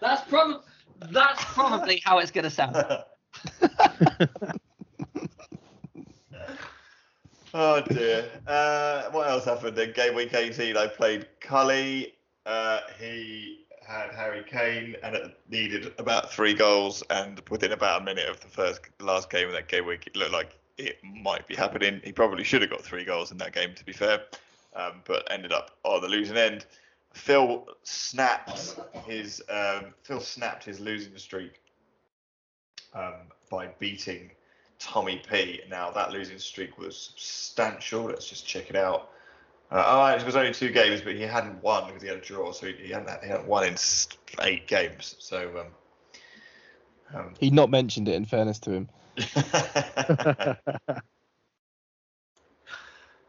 [0.00, 0.60] That's probably
[1.10, 2.76] that's probably how it's going to sound.
[7.54, 8.30] oh dear.
[8.46, 10.76] Uh, what else happened in game week 18?
[10.76, 12.14] I played Cully.
[12.46, 17.02] Uh, he had Harry Kane and it needed about three goals.
[17.10, 20.16] And within about a minute of the first last game of that game week, it
[20.16, 22.00] looked like it might be happening.
[22.04, 24.22] He probably should have got three goals in that game, to be fair,
[24.74, 26.66] um, but ended up on the losing end.
[27.14, 28.76] Phil snapped
[29.06, 31.62] his um, Phil snapped his losing streak
[32.92, 33.14] um,
[33.50, 34.30] by beating
[34.78, 35.62] Tommy P.
[35.70, 38.04] Now that losing streak was substantial.
[38.04, 39.10] Let's just check it out.
[39.70, 42.20] Uh, oh, it was only two games, but he hadn't won because he had a
[42.20, 43.74] draw, so he hadn't, he hadn't won in
[44.42, 45.16] eight games.
[45.18, 45.66] So,
[47.12, 48.88] um, um, He not mentioned it in fairness to him.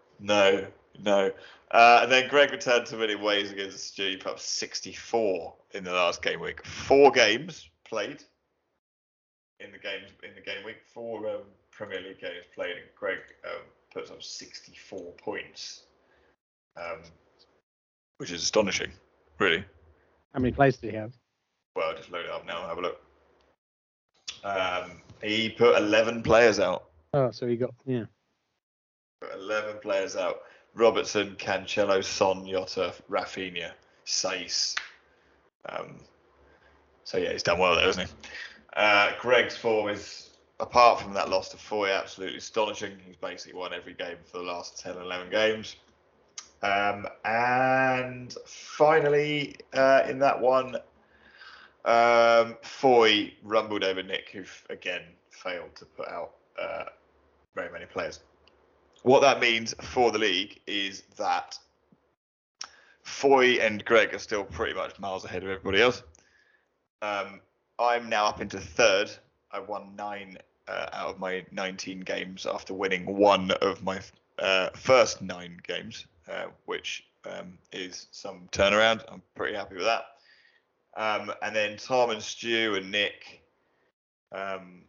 [0.20, 0.68] no,
[1.04, 1.32] no.
[1.72, 4.10] Uh, and then Greg returned to winning ways against Stu.
[4.10, 6.66] He put up 64 in the last game week.
[6.66, 8.24] Four games played
[9.60, 10.78] in the games in the game week.
[10.94, 13.62] Four um, Premier League games played, and Greg um,
[13.94, 15.84] puts up 64 points,
[16.78, 17.00] um,
[18.18, 18.92] which is astonishing,
[19.40, 19.64] really.
[20.34, 21.14] How many players did he have?
[21.76, 23.02] Well, just load it up now and have a look.
[24.44, 26.86] Um, he put 11 players out.
[27.14, 28.06] Oh, so he got yeah.
[29.22, 30.42] Put 11 players out.
[30.76, 33.72] Robertson, Cancelo, Son, Jota, Raphinha,
[34.06, 34.76] Sace.
[35.68, 35.96] Um,
[37.04, 38.16] so yeah, he's done well there, hasn't he?
[38.76, 42.92] Uh, Greg's form is, apart from that loss to Foy, absolutely astonishing.
[43.06, 45.78] He's basically won every game for the last 10 11 games.
[46.64, 50.78] Um, and finally, uh, in that one,
[51.86, 56.32] um, Foy rumbled over Nick, who again failed to put out
[56.62, 56.86] uh,
[57.56, 58.22] very many players.
[59.04, 61.58] What that means for the league is that
[63.04, 66.04] Foy and Greg are still pretty much miles ahead of everybody else.
[67.02, 67.40] Um,
[67.80, 69.10] I'm now up into third.
[69.52, 70.38] I won nine
[70.68, 74.02] uh, out of my 19 games after winning one of my
[74.40, 79.04] uh, first nine games, uh, which um, is some turnaround.
[79.12, 80.06] I'm pretty happy with that.
[80.96, 83.42] Um, and then Tom and Stu and Nick
[84.32, 84.82] um,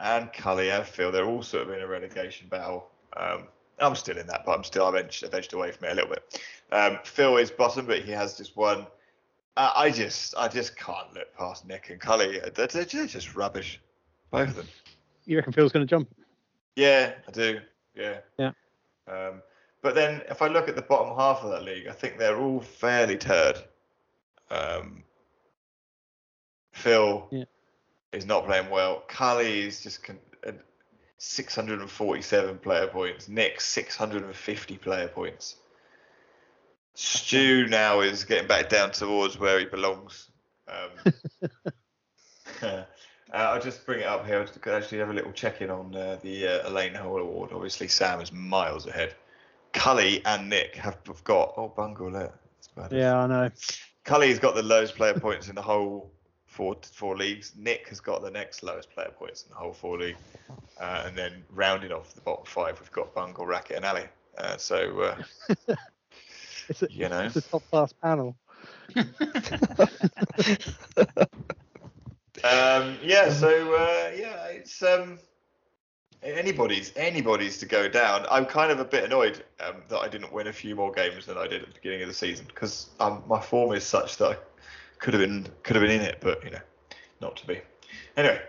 [0.00, 2.88] and Cully, I feel they're all sort of in a relegation battle.
[3.16, 3.44] Um,
[3.78, 5.94] I'm still in that, but I'm still I've edged, I've edged away from it a
[5.94, 6.40] little bit.
[6.72, 8.86] Um, Phil is bottom, but he has just one.
[9.56, 12.40] Uh, I just I just can't look past Nick and Cully.
[12.54, 13.80] They're, they're just rubbish,
[14.30, 14.68] both of them.
[15.26, 16.08] You reckon Phil's going to jump?
[16.76, 17.60] Yeah, I do.
[17.94, 18.18] Yeah.
[18.38, 18.50] Yeah.
[19.08, 19.42] Um,
[19.84, 22.38] but then if I look at the bottom half of that league, I think they're
[22.38, 23.58] all fairly turd.
[24.50, 25.04] Um,
[26.72, 27.44] Phil Yeah.
[28.10, 29.04] is not playing well.
[29.08, 30.52] Cully is just con- uh,
[31.18, 33.28] 647 player points.
[33.28, 35.56] Nick 650 player points.
[36.94, 40.30] Stu now is getting back down towards where he belongs.
[40.66, 41.12] Um,
[42.62, 42.84] uh,
[43.34, 44.40] I'll just bring it up here.
[44.40, 47.50] I could actually have a little check in on uh, the uh, Elaine Hall Award.
[47.52, 49.14] Obviously, Sam is miles ahead.
[49.74, 51.54] Cully and Nick have have got.
[51.56, 52.32] Oh, bungle there.
[52.56, 52.92] That's bad.
[52.92, 53.50] Yeah, I know.
[54.04, 56.10] Cully's got the lowest player points in the whole
[56.46, 57.52] four four leagues.
[57.56, 60.16] Nick has got the next lowest player points in the whole four league.
[60.80, 64.04] Uh, and then rounding off the bottom five, we've got Bungle, Racket, and Ali.
[64.38, 65.74] Uh, so uh,
[66.68, 68.36] It's a, you know, it's a top class panel.
[72.42, 75.18] Um, yeah, so uh, yeah, it's um,
[76.24, 78.26] anybody's anybody's to go down.
[78.30, 81.26] I'm kind of a bit annoyed um, that I didn't win a few more games
[81.26, 84.16] than I did at the beginning of the season because um, my form is such
[84.18, 84.36] that I
[84.98, 86.60] could have been could have been in it, but you know,
[87.20, 87.60] not to be.
[88.16, 88.40] Anyway,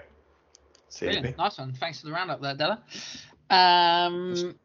[0.90, 1.12] see you.
[1.12, 1.38] Brilliant.
[1.38, 1.74] Nice one.
[1.74, 2.80] Thanks for the roundup there, Dellar.
[3.50, 4.56] Um,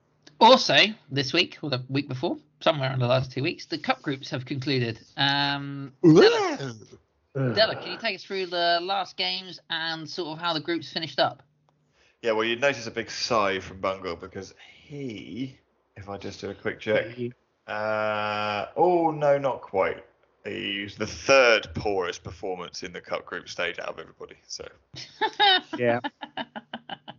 [0.40, 0.76] also,
[1.10, 4.30] this week or the week before, somewhere in the last two weeks, the cup groups
[4.30, 5.00] have concluded.
[5.16, 6.74] Um, Dellar,
[7.36, 10.90] Dellar, can you take us through the last games and sort of how the groups
[10.92, 11.42] finished up?
[12.22, 15.58] Yeah, well, you'd notice a big sigh from Bungle because he,
[15.96, 17.06] if I just do a quick check,
[17.66, 20.04] uh, oh no, not quite.
[20.44, 24.36] He's the third poorest performance in the cup group stage out of everybody.
[24.46, 24.66] So
[25.78, 26.00] Yeah.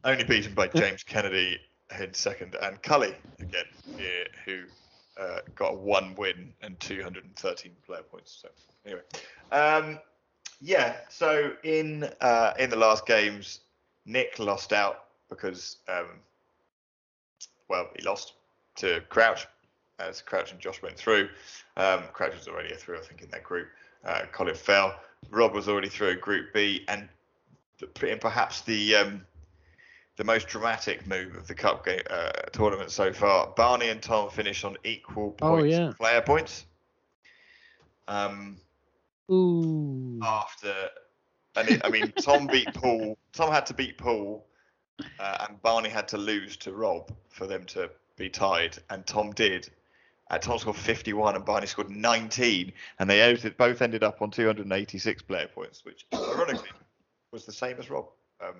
[0.03, 1.59] only beaten by James Kennedy
[1.99, 3.65] in second and Cully again,
[3.97, 4.63] yeah, who
[5.19, 8.39] uh, got one win and 213 player points.
[8.41, 8.49] So
[8.85, 9.01] anyway,
[9.51, 9.99] um,
[10.59, 10.95] yeah.
[11.09, 13.61] So in uh, in the last games,
[14.05, 16.07] Nick lost out because um,
[17.69, 18.33] well he lost
[18.77, 19.47] to Crouch
[19.99, 21.29] as Crouch and Josh went through.
[21.77, 23.67] Um, Crouch was already a through, I think, in that group.
[24.03, 24.95] Uh, Colin fell.
[25.29, 27.07] Rob was already through Group B, and
[28.03, 29.25] in perhaps the um,
[30.17, 33.47] the most dramatic move of the cup game uh, tournament so far.
[33.55, 35.93] Barney and Tom finished on equal Oh, points, yeah.
[35.97, 36.65] player points.
[38.07, 38.57] Um,
[39.31, 40.19] Ooh.
[40.21, 40.73] after,
[41.55, 43.17] and it, I mean, Tom beat Paul.
[43.33, 44.45] Tom had to beat Paul,
[45.19, 49.31] uh, and Barney had to lose to Rob for them to be tied, and Tom
[49.31, 49.69] did.
[50.29, 55.21] Uh, Tom scored 51 and Barney scored 19, and they both ended up on 286
[55.23, 56.69] player points, which ironically
[57.31, 58.05] was the same as Rob.
[58.41, 58.55] Um,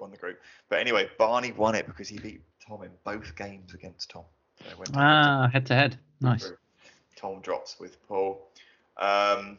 [0.00, 3.74] won the group, but anyway, Barney won it because he beat Tom in both games
[3.74, 4.24] against Tom.
[4.58, 5.98] So went ah, head to head.
[6.20, 6.52] Nice.
[7.16, 8.48] Tom drops with Paul.
[8.96, 9.58] Um,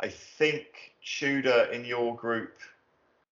[0.00, 2.58] I think Tudor in your group,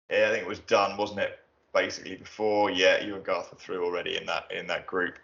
[0.09, 1.39] yeah, I think it was done, wasn't it?
[1.73, 5.17] Basically before, yeah, you and Garth were through already in that in that group,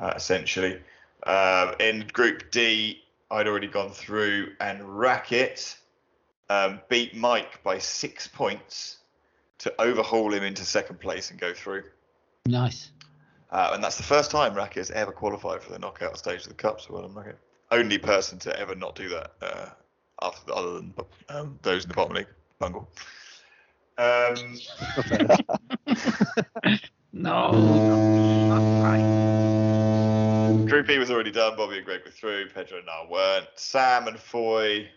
[0.00, 0.80] uh, essentially.
[1.26, 5.76] Um, in Group D, I'd already gone through, and Racket
[6.50, 8.98] um, beat Mike by six points
[9.58, 11.84] to overhaul him into second place and go through.
[12.46, 12.90] Nice.
[13.50, 16.48] Uh, and that's the first time Racket has ever qualified for the knockout stage of
[16.48, 16.80] the cup.
[16.80, 17.38] So well done, Racket.
[17.70, 19.32] Only person to ever not do that,
[20.22, 20.94] after other than
[21.28, 22.26] um, those in the bottom league,
[22.58, 22.88] Bungle.
[23.98, 24.58] Um,
[27.12, 27.50] No.
[28.82, 30.66] right.
[30.68, 31.56] Group E was already done.
[31.56, 32.48] Bobby and Greg were through.
[32.50, 33.46] Pedro and I weren't.
[33.56, 34.88] Sam and Foy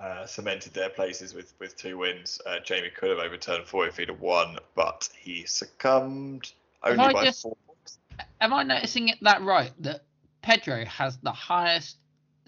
[0.00, 2.40] uh, cemented their places with, with two wins.
[2.46, 6.52] Uh, Jamie could have overturned Foy if he'd have won, but he succumbed
[6.82, 7.98] only by just- four points.
[8.40, 9.72] Am I noticing it that right?
[9.80, 10.04] That
[10.42, 11.98] Pedro has the highest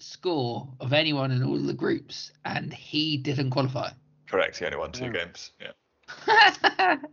[0.03, 3.91] score of anyone in all the groups, and he didn't qualify.
[4.29, 4.59] Correct.
[4.59, 5.11] He only won two Yeah.
[5.13, 5.53] games.
[5.61, 6.97] Yeah.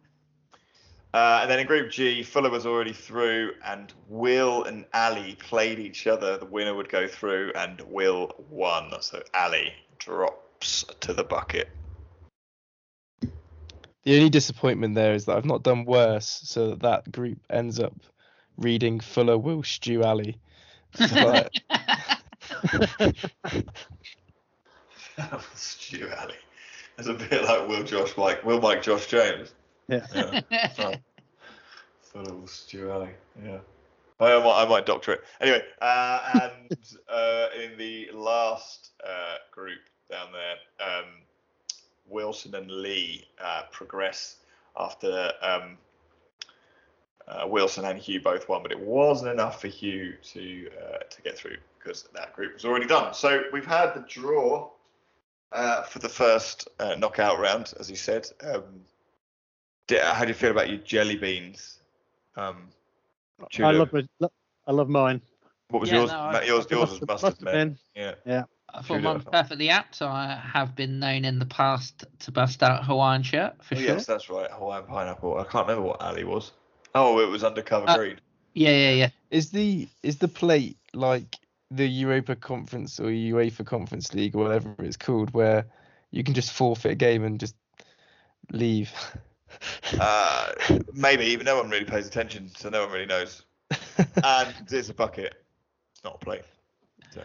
[1.14, 5.80] Uh, and then in Group G, Fuller was already through, and Will and Ali played
[5.80, 6.38] each other.
[6.38, 8.92] The winner would go through, and Will won.
[9.02, 11.70] So Ali drops to the bucket.
[14.04, 17.80] The only disappointment there is that I've not done worse, so that that group ends
[17.80, 17.96] up
[18.58, 20.40] reading Fuller, Will, Stew, Ali.
[21.08, 21.52] So, like,
[25.54, 26.36] Stu Ali.
[26.98, 29.54] It's a bit like Will Josh Mike, Will Mike Josh James.
[29.88, 30.06] Yeah.
[30.14, 30.72] Yeah.
[30.80, 30.94] Oh.
[32.02, 33.10] Fuller, Will Stu Ali.
[33.44, 33.60] Yeah.
[34.20, 35.22] I might, I might doctor it.
[35.40, 36.78] Anyway, uh, and
[37.10, 39.80] uh, in the last uh, group
[40.10, 40.56] down there,
[40.88, 41.06] um,
[42.10, 44.38] Wilson and Lee uh, progress
[44.78, 45.78] after um,
[47.28, 51.22] uh, Wilson and Hugh both won, but it wasn't enough for Hugh to uh, to
[51.22, 51.58] get through
[51.88, 53.14] because that group was already done.
[53.14, 54.70] So we've had the draw
[55.54, 58.28] uh, for the first uh, knockout round, as you said.
[58.44, 58.64] Um,
[59.88, 61.80] di- how do you feel about your jelly beans?
[62.36, 62.68] Um,
[63.60, 64.04] I love my,
[64.68, 65.22] I love mine.
[65.70, 66.10] What was Yeah, yours?
[66.12, 67.78] no, I- yours, It yours must was have- mustard, must have man.
[67.96, 68.16] been.
[68.26, 68.44] Yeah.
[68.74, 69.34] I thought Tudor, mine I was thought.
[69.34, 73.64] perfectly apt, so I have been known in the past to bust out Hawaiian shirt
[73.64, 73.88] for Oh, sure.
[73.88, 74.52] yes, that's right.
[74.52, 75.38] Hawaiian pineapple.
[75.40, 76.52] I can't remember what Ali was.
[76.94, 78.20] Oh, it was undercover Uh, green.
[78.54, 79.10] Yeah, yeah, yeah.
[79.32, 81.38] is the is the plate like
[81.72, 85.66] the Europa Conference or UEFA Conference League or whatever it's called, where
[86.12, 87.56] you can just forfeit a game and just
[88.52, 88.92] leave?
[89.98, 90.52] Uh,
[90.94, 93.46] maybe, but no one really pays attention, so no one really knows.
[94.24, 95.34] And it's a bucket.
[95.94, 96.44] It's not a plate.
[97.12, 97.24] So,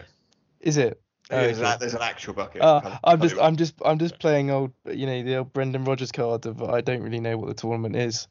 [0.61, 1.01] is it?
[1.29, 1.71] there's, Okay.
[1.73, 2.61] an, there's an actual bucket.
[2.61, 5.53] Uh, Can't- I'm can't just, I'm just, I'm just playing old, you know, the old
[5.53, 8.27] Brendan Rodgers card of I don't really know what the tournament is,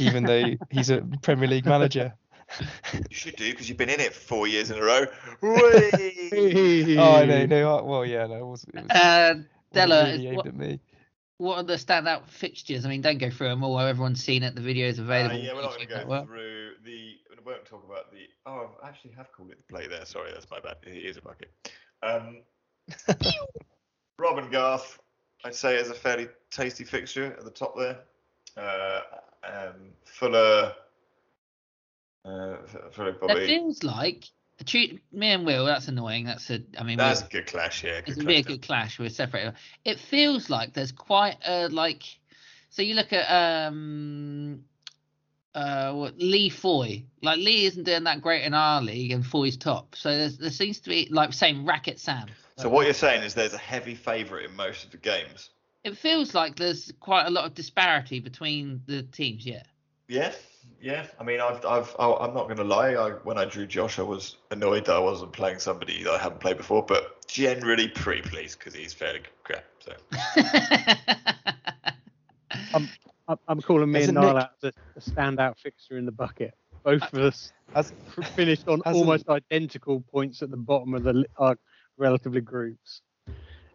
[0.00, 2.14] even though he's a Premier League manager.
[2.92, 5.04] You should do because you've been in it for four years in a row.
[5.42, 6.96] Whee!
[6.98, 9.34] Oh, I know, no, well, yeah, no, it was, it was Uh,
[9.74, 10.80] Dellar, really what, me.
[11.36, 12.84] what are the standout fixtures?
[12.86, 13.78] I mean, don't go through them all.
[13.78, 14.54] Everyone's seen it.
[14.54, 15.36] The video is available.
[15.36, 16.26] yeah, we're not going to go network.
[16.26, 17.16] through the.
[17.30, 18.26] We won't talk about the.
[18.46, 20.04] Oh, I actually have called it the play there.
[20.04, 20.76] Sorry, that's my bad.
[20.84, 21.50] It is a bucket.
[22.02, 22.38] Um,
[24.18, 24.98] Robin Garth,
[25.44, 27.98] I'd say, is a fairly tasty fixture at the top there.
[28.56, 29.00] Uh,
[29.44, 29.74] um,
[30.04, 30.72] Fuller.
[32.28, 32.94] Uh, F-
[33.26, 34.24] That feels like
[35.12, 35.64] me and Will.
[35.64, 36.24] That's annoying.
[36.24, 36.60] That's a.
[36.78, 38.00] I mean, That's a good clash, yeah.
[38.06, 38.98] it's Good a be a good clash.
[38.98, 39.54] We're separated.
[39.84, 42.02] It feels like there's quite a like.
[42.70, 44.64] So you look at um,
[45.54, 47.04] uh, what Lee Foy.
[47.22, 49.94] Like Lee isn't doing that great in our league, and Foy's top.
[49.96, 52.28] So there's there seems to be like same racket Sam.
[52.56, 55.50] So what you're saying is there's a heavy favourite in most of the games.
[55.84, 59.46] It feels like there's quite a lot of disparity between the teams.
[59.46, 59.62] Yeah.
[60.08, 60.32] Yeah,
[60.80, 61.06] yeah.
[61.18, 62.94] I mean, I've, I've, I- I'm not going to lie.
[62.94, 66.18] I, when I drew Josh, I was annoyed that I wasn't playing somebody that I
[66.18, 69.64] haven't played before, but generally pretty pleased because he's fairly crap.
[69.80, 69.92] So
[72.74, 72.88] I'm,
[73.46, 76.06] I'm calling me Has and it Niall Nick- out as a, a standout fixture in
[76.06, 76.54] the bucket.
[76.84, 77.92] Both of us Has,
[78.34, 81.56] finished on almost identical points at the bottom of the li- our
[81.98, 83.02] relatively groups.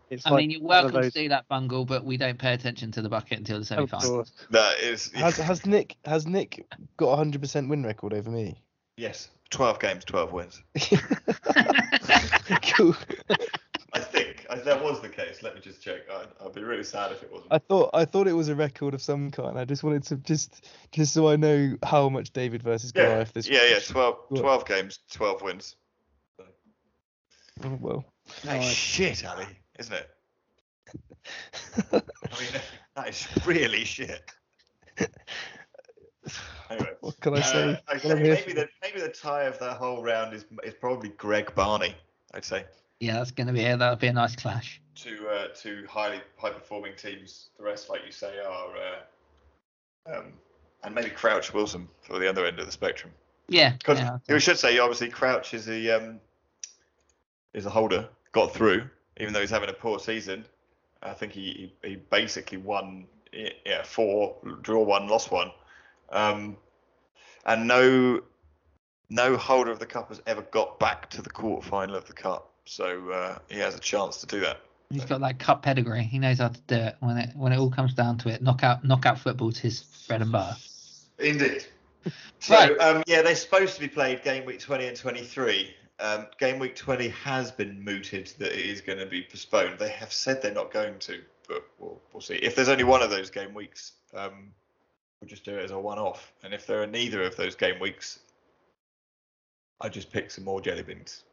[0.09, 2.17] It's I like mean, you're one of welcome to those- do that, Bungle, but we
[2.17, 4.09] don't pay attention to the bucket until the Of semi-final.
[4.09, 4.31] course.
[4.51, 6.65] that is has has Nick has Nick
[6.97, 8.61] got a hundred percent win record over me?
[8.97, 10.61] yes, 12 games, 12 wins.
[12.75, 12.95] cool.
[13.95, 15.43] I think I, that was the case.
[15.43, 16.01] Let me just check.
[16.11, 17.51] I, I'd be really sad if it wasn't.
[17.53, 19.57] I thought I thought it was a record of some kind.
[19.59, 23.33] I just wanted to just just so I know how much David versus yeah, Goliath
[23.33, 23.47] this.
[23.47, 23.79] yeah, yeah.
[23.79, 25.75] 12, 12 games, 12 wins.
[27.63, 28.05] Oh, well.
[28.45, 28.75] That is Right.
[28.75, 29.45] shit, Ali,
[29.79, 30.09] isn't it?
[31.91, 32.01] I
[32.39, 32.61] mean,
[32.95, 34.21] that is really shit.
[36.69, 36.89] Anyway.
[37.01, 37.63] what can I say?
[37.63, 40.33] Uh, I'd What say I'm here maybe the maybe the tie of that whole round
[40.33, 41.95] is is probably Greg Barney.
[42.33, 42.65] I'd say
[42.99, 44.81] yeah, that's going to be that'll be a nice clash.
[44.95, 47.49] two uh, two highly high performing teams.
[47.57, 50.33] The rest, like you say, are uh, um,
[50.83, 53.11] and maybe Crouch Wilson for the other end of the spectrum.
[53.49, 53.73] Yeah.
[53.73, 54.17] Because yeah.
[54.29, 56.19] we should say obviously Crouch is the um,
[57.53, 60.45] is a holder, got through even though he's having a poor season.
[61.01, 65.51] I think he he, he basically won yeah four, draw one, lost one,
[66.11, 66.57] um,
[67.45, 68.21] and no
[69.09, 72.13] no holder of the cup has ever got back to the quarter final of the
[72.13, 72.51] cup.
[72.65, 74.61] So uh, he has a chance to do that.
[74.89, 76.03] He's got that cup pedigree.
[76.03, 78.41] He knows how to do it when it when it all comes down to it.
[78.41, 80.55] Knockout knockout football's his bread and butter.
[81.19, 81.65] Indeed.
[82.39, 82.77] So Right.
[82.79, 85.73] um, yeah, they're supposed to be played game week 20 and 23.
[85.99, 89.79] Um, game week 20 has been mooted that it is going to be postponed.
[89.79, 92.35] They have said they're not going to, but we'll, we'll see.
[92.35, 94.51] If there's only one of those game weeks, um,
[95.21, 96.33] we'll just do it as a one-off.
[96.43, 98.19] And if there are neither of those game weeks,
[99.81, 101.23] I just pick some more jelly beans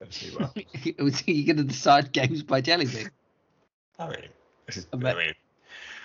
[0.00, 0.56] and see what.
[0.98, 3.10] Was he going to decide games by jelly bean?
[3.98, 4.28] I mean,
[4.66, 5.32] this is, I mean,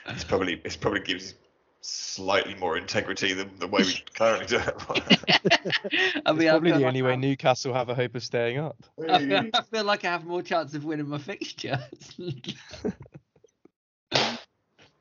[0.07, 1.35] it's probably it's probably gives
[1.81, 6.21] slightly more integrity than the way we currently do it.
[6.25, 8.23] I mean, I probably feel, the like only way I, Newcastle have a hope of
[8.23, 8.77] staying up.
[9.09, 11.79] I feel, I feel like I have more chance of winning my fixture.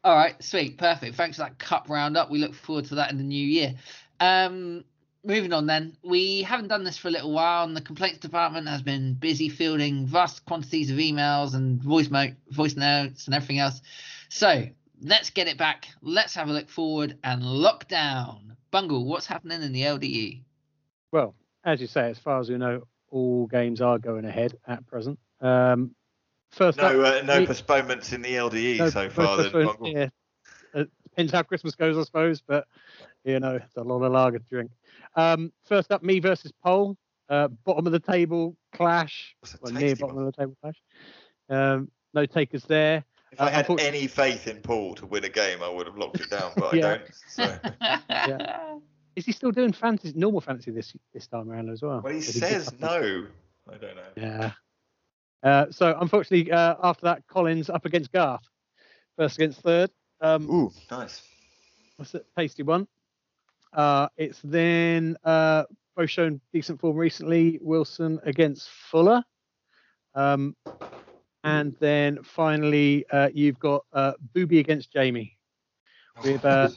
[0.03, 1.17] All right, sweet, perfect.
[1.17, 2.31] Thanks for that cup roundup.
[2.31, 3.75] We look forward to that in the new year.
[4.19, 4.85] Um,
[5.23, 8.67] moving on then, we haven't done this for a little while, and the complaints department
[8.69, 13.59] has been busy fielding vast quantities of emails and voice mo- voice notes and everything
[13.59, 13.83] else.
[14.31, 14.69] So
[15.01, 15.89] let's get it back.
[16.03, 18.57] Let's have a look forward and lock down.
[18.71, 19.83] Bungle, what's happening in the?
[19.83, 20.43] LDE?
[21.13, 21.35] Well,
[21.65, 25.19] as you say, as far as we know, all games are going ahead at present.
[25.41, 25.95] Um,
[26.53, 29.43] first up, No, uh, no we- postponements in the LDE no- so far.
[29.43, 29.89] Then, Bungle.
[29.89, 30.09] yeah.
[30.73, 32.67] Uh, depends how Christmas goes, I suppose, but
[33.25, 34.71] you know, it's a lot of lager to drink.
[35.17, 36.97] Um, first up, me versus Paul.
[37.29, 39.37] Uh, bottom of the table clash.
[39.61, 40.27] Well, near bottom one.
[40.27, 40.81] of the table clash.
[41.49, 43.05] Um, no takers there.
[43.33, 45.97] If I uh, had any faith in Paul to win a game, I would have
[45.97, 46.99] locked it down, but Yeah.
[47.81, 48.31] I don't.
[48.49, 48.83] So.
[49.17, 52.01] Is he still doing fantasy, normal fantasy this this time around as well?
[52.03, 53.27] Well, he did says on- no.
[53.69, 54.03] I don't know.
[54.17, 54.53] Yeah.
[55.43, 58.43] Uh, so unfortunately, uh, after that, Colin's up against Garth,
[59.17, 59.91] first against third.
[60.21, 61.23] Um, Ooh, nice.
[61.99, 62.87] That's a tasty one.
[63.73, 65.65] Uh, it's then uh,
[65.97, 67.59] both shown decent form recently.
[67.63, 69.23] Wilson against Fuller.
[70.15, 70.57] Um,
[71.45, 75.37] and then finally, uh, you've got uh, Bobby against Jamie.
[76.23, 76.69] With uh,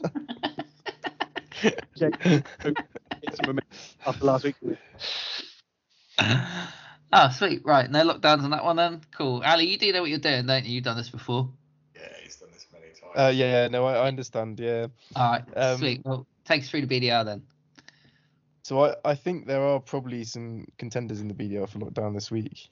[1.98, 2.44] Jamie
[3.34, 3.70] get some momentum
[4.06, 4.56] after last week.
[6.20, 7.62] oh, sweet.
[7.66, 7.90] Right.
[7.90, 9.02] No lockdowns on that one then.
[9.16, 9.42] Cool.
[9.46, 10.76] Ali, you do know what you're doing, don't you?
[10.76, 11.50] You've done this before.
[11.96, 13.14] Yeah, he's done this many times.
[13.16, 14.60] Uh, yeah, yeah, no, I, I understand.
[14.60, 14.88] Yeah.
[15.16, 15.44] All right.
[15.56, 16.02] Um, sweet.
[16.06, 17.44] Well, take us through the BDR then.
[18.64, 22.32] So I, I think there are probably some contenders in the BDR for lockdown this
[22.32, 22.70] week.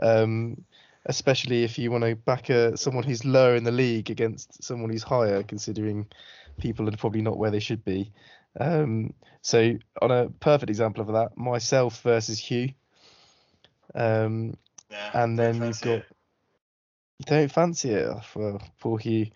[0.00, 0.64] Um,
[1.06, 4.90] especially if you want to back a someone who's lower in the league against someone
[4.90, 6.06] who's higher, considering
[6.58, 8.12] people are probably not where they should be.
[8.58, 12.70] Um, so on a perfect example of that, myself versus Hugh.
[13.94, 14.56] Um,
[14.90, 16.06] Yeah, and then you've got it.
[17.18, 19.28] you don't fancy it oh, well, poor Hugh.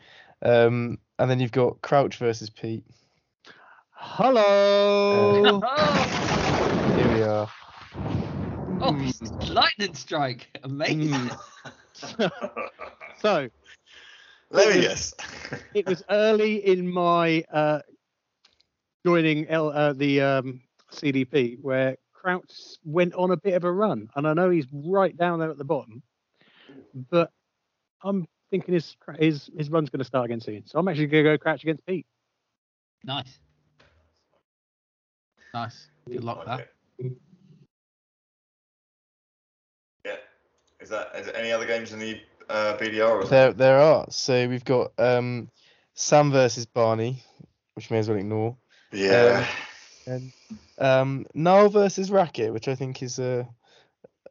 [0.43, 2.85] Um, and then you've got Crouch versus Pete.
[3.93, 4.43] Hello.
[4.45, 5.61] Oh,
[6.97, 7.49] Here we are.
[8.83, 9.55] Oh, Mm.
[9.55, 10.49] lightning strike!
[10.62, 11.30] Amazing.
[11.30, 12.30] Mm.
[13.20, 13.49] so
[14.51, 15.14] Let me It
[15.74, 17.80] it was early in my uh,
[19.05, 20.61] joining L, uh, the um,
[20.93, 22.53] CDP where Crouch
[22.85, 25.59] went on a bit of a run, and I know he's right down there at
[25.59, 26.03] the bottom,
[27.11, 27.30] but
[28.05, 30.66] I'm thinking his his his run's going to start again soon.
[30.66, 32.07] So I'm actually going to go Crouch against Pete.
[33.05, 33.39] Nice.
[35.55, 35.89] Nice.
[36.09, 36.68] Good luck with that.
[40.83, 43.22] Is that is there any other games in the uh, BDR?
[43.22, 44.07] Or There, there are.
[44.11, 45.49] So we've got um,
[45.95, 47.22] Sam versus Barney,
[47.74, 48.57] which may as well ignore,
[48.93, 49.47] yeah.
[50.07, 50.33] and
[50.78, 53.49] um, Niall versus Racket, which I think is a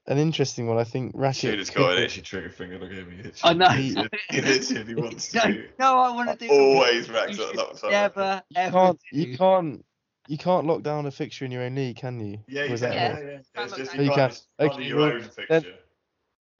[0.07, 0.77] an interesting one.
[0.77, 1.35] I think Racket.
[1.51, 2.77] Shooter's could got an be- itchy trigger finger.
[2.79, 3.31] Look at me.
[3.43, 3.69] I know.
[3.69, 3.95] He,
[4.29, 5.63] he literally wants no, to.
[5.79, 6.51] no, I want to do.
[6.51, 7.91] Always You racks up should that side.
[7.91, 8.71] Never, You ever.
[8.71, 9.85] can't, you can't,
[10.27, 12.39] you can't lock down a fixture in your own league, can you?
[12.47, 12.79] Yeah, you can.
[12.81, 13.63] that Yeah, not- yeah, yeah.
[13.63, 15.45] It's just you You can't just Okay, your well, own fixture.
[15.49, 15.65] Then,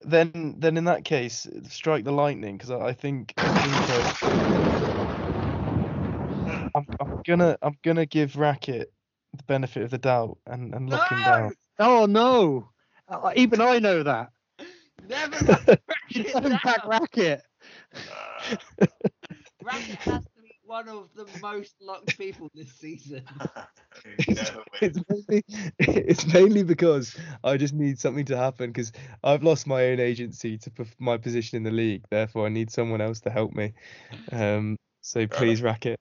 [0.03, 4.15] then then in that case, strike the lightning because I, I think, I think I,
[6.75, 8.91] I'm, I'm gonna, I'm gonna give Racket
[9.33, 11.51] the benefit of the doubt and, and lock him down.
[11.79, 12.69] Oh no!
[13.07, 14.29] Uh, even I know that.
[15.07, 15.77] Never.
[16.09, 16.85] You Racket don't back.
[16.85, 17.41] Racket.
[17.95, 18.55] Uh,
[19.61, 20.30] Racket has to be
[20.71, 23.25] one of the most locked people this season.
[24.25, 24.35] you
[24.81, 25.43] it's mainly,
[25.79, 27.13] it's mainly because
[27.43, 31.17] I just need something to happen because I've lost my own agency to perf- my
[31.17, 32.05] position in the league.
[32.09, 33.73] Therefore, I need someone else to help me.
[34.31, 35.99] Um, so please, Racket.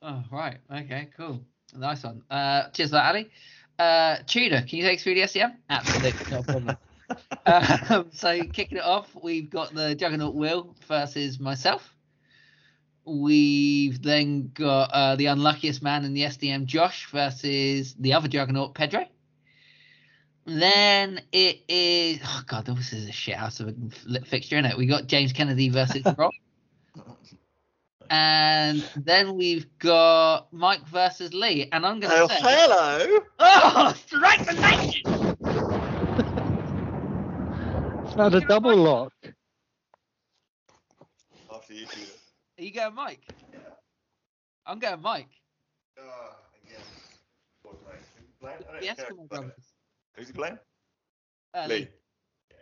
[0.00, 0.58] Oh, right.
[0.72, 1.40] Okay, cool.
[1.76, 2.22] Nice one.
[2.30, 3.28] Uh, cheers for that, Ali.
[3.76, 5.56] Uh, Tudor, can you take us through the SDM?
[5.68, 6.76] Absolutely, no problem.
[7.46, 11.96] um, so, kicking it off, we've got the Juggernaut Will versus myself.
[13.08, 18.74] We've then got uh, the unluckiest man in the SDM, Josh, versus the other Juggernaut,
[18.74, 19.06] Pedro.
[20.44, 24.78] Then it is oh god, this is a shit house of a fixture, isn't it?
[24.78, 26.32] We got James Kennedy versus Rob.
[28.10, 31.68] And then we've got Mike versus Lee.
[31.70, 33.18] And I'm going to Oh, say, hello.
[33.38, 35.02] oh, strike the nation!
[38.16, 39.12] Found a double lock.
[41.52, 42.00] After you two.
[42.58, 43.22] Are you going Mike?
[43.52, 43.58] Yeah.
[44.66, 45.28] I'm going Mike.
[45.96, 46.02] Uh,
[46.64, 46.80] again.
[47.62, 48.00] What, mate?
[48.16, 48.58] Who's playing?
[48.68, 49.40] I don't The care.
[49.40, 49.50] Eskimo.
[50.16, 50.58] Who's he playing?
[51.54, 51.74] Uh, Lee.
[51.74, 51.88] Lee.
[52.50, 52.56] Yeah.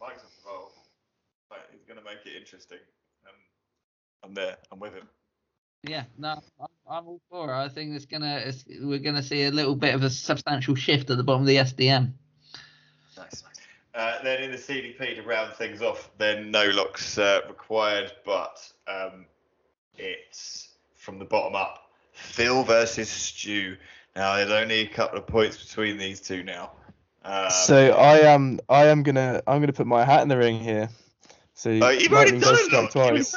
[0.00, 0.74] Mike's involved.
[1.50, 2.78] Mate, he's going to make it interesting.
[3.26, 3.34] Um,
[4.24, 4.56] I'm there.
[4.72, 5.08] I'm with him.
[5.86, 7.54] Yeah, no, I'm, I'm all for it.
[7.54, 11.10] I think it's gonna, it's, we're gonna see a little bit of a substantial shift
[11.10, 12.10] at the bottom of the SDM.
[13.18, 13.44] Nice.
[13.94, 18.66] Uh, then in the CDP to round things off, then no locks uh, required, but
[18.88, 19.26] um,
[19.98, 21.90] it's from the bottom up.
[22.12, 23.76] Phil versus Stu.
[24.16, 26.72] Now there's only a couple of points between these two now.
[27.24, 30.60] Um, So I am, I am gonna, I'm gonna put my hat in the ring
[30.60, 30.88] here.
[31.54, 33.12] So oh, you've already done does a strike lock.
[33.12, 33.34] You twice.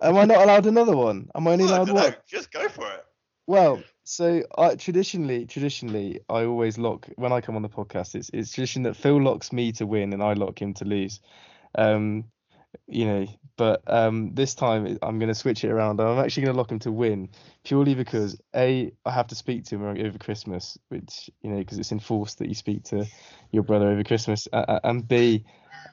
[0.00, 1.30] Am I not allowed another one?
[1.34, 2.14] Am I only Oh, allowed one?
[2.26, 3.04] Just go for it.
[3.46, 8.14] Well, so I traditionally, traditionally, I always lock when I come on the podcast.
[8.14, 11.20] It's it's tradition that Phil locks me to win and I lock him to lose.
[11.74, 12.24] Um,
[12.86, 16.00] you know, but um, this time I'm going to switch it around.
[16.00, 17.30] I'm actually going to lock him to win
[17.64, 21.78] purely because a I have to speak to him over Christmas, which you know because
[21.78, 23.06] it's enforced that you speak to
[23.52, 25.44] your brother over Christmas, uh, and b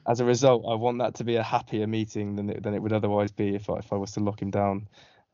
[0.06, 2.82] as a result, I want that to be a happier meeting than it, than it
[2.82, 4.88] would otherwise be if I, if I was to lock him down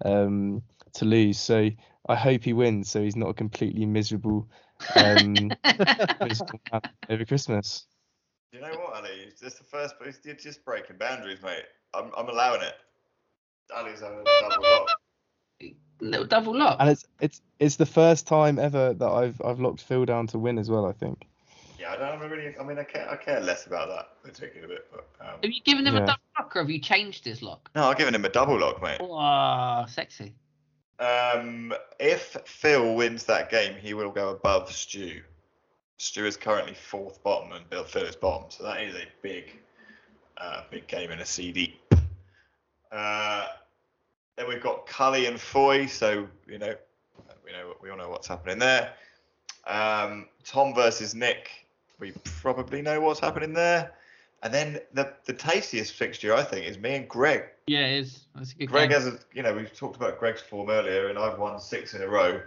[0.04, 0.62] um,
[0.94, 1.38] to lose.
[1.38, 1.70] So
[2.08, 4.48] I hope he wins, so he's not a completely miserable,
[4.94, 5.34] um,
[6.22, 7.86] miserable man over Christmas.
[8.52, 9.10] You know what, Ali?
[9.26, 11.64] It's just the first, but you're just breaking boundaries, mate.
[11.94, 12.74] I'm, I'm allowing it.
[13.74, 14.88] Ali's having a double lock.
[16.00, 16.76] Little double lock.
[16.80, 20.38] And it's it's it's the first time ever that I've I've locked Phil down to
[20.38, 20.86] win as well.
[20.86, 21.26] I think.
[21.78, 22.56] Yeah, I don't really.
[22.58, 23.08] I mean, I care.
[23.08, 26.02] I care less about that particular bit, but um, Have you given him Yeah.
[26.02, 27.70] a double lock or have you changed his lock?
[27.76, 28.98] no, I've given him a double lock, mate.
[29.00, 30.34] Oh, sexy.
[30.98, 35.22] Um, if Phil wins that game, he will go above Stu.
[36.00, 39.58] Stu is currently fourth bottom, and Bill Phil is bottom, so that is a big,
[40.38, 41.78] uh, big game in a CD.
[42.90, 43.46] Uh,
[44.34, 46.74] then we've got Cully and Foy, so you know,
[47.44, 48.94] we know we all know what's happening there.
[49.66, 51.50] Um, Tom versus Nick,
[51.98, 53.92] we probably know what's happening there.
[54.42, 57.44] And then the the tastiest fixture I think is me and Greg.
[57.66, 58.24] Yeah, it is.
[58.34, 58.98] That's a good Greg game.
[58.98, 62.00] has a, you know, we've talked about Greg's form earlier, and I've won six in
[62.00, 62.40] a row.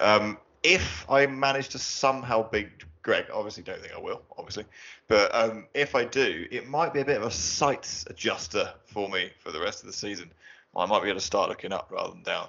[0.00, 2.68] Um, if I manage to somehow beat
[3.02, 4.64] Greg, obviously don't think I will, obviously,
[5.08, 9.10] but um, if I do, it might be a bit of a sights adjuster for
[9.10, 10.30] me for the rest of the season.
[10.74, 12.48] I might be able to start looking up rather than down,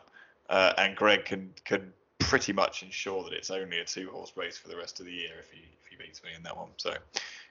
[0.50, 4.58] uh, and Greg can can pretty much ensure that it's only a two horse race
[4.58, 6.70] for the rest of the year if he if he beats me in that one.
[6.78, 6.94] So,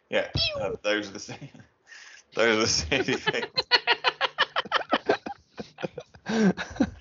[0.09, 1.37] yeah, uh, those are the.
[2.35, 3.15] Those are the silly
[6.27, 6.55] things.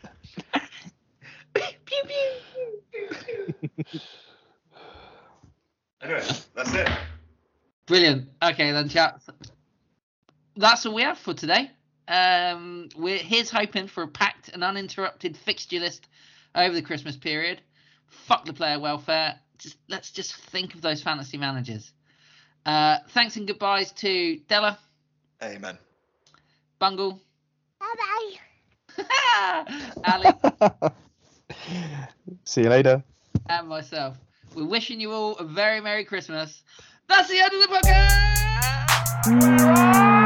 [6.01, 6.21] Anyway,
[6.53, 6.89] that's it.
[7.85, 8.29] Brilliant.
[8.41, 9.21] Okay, then, chat.
[10.55, 11.71] That's all we have for today.
[12.07, 16.07] Um, we're here's hoping for a packed and uninterrupted fixture list
[16.53, 17.61] over the Christmas period.
[18.07, 19.39] Fuck the player welfare.
[19.57, 21.91] Just let's just think of those fantasy managers.
[22.65, 24.77] Uh, thanks and goodbyes to Dellar,
[25.41, 25.77] Amen.
[26.79, 27.19] Bungle,
[27.79, 28.35] Bye
[30.05, 30.27] Ali,
[32.45, 33.03] See you later.
[33.49, 34.17] And myself.
[34.55, 36.63] We're wishing you all a very Merry Christmas.
[37.07, 38.13] That's the end of the podcast.
[39.25, 40.22] Mm.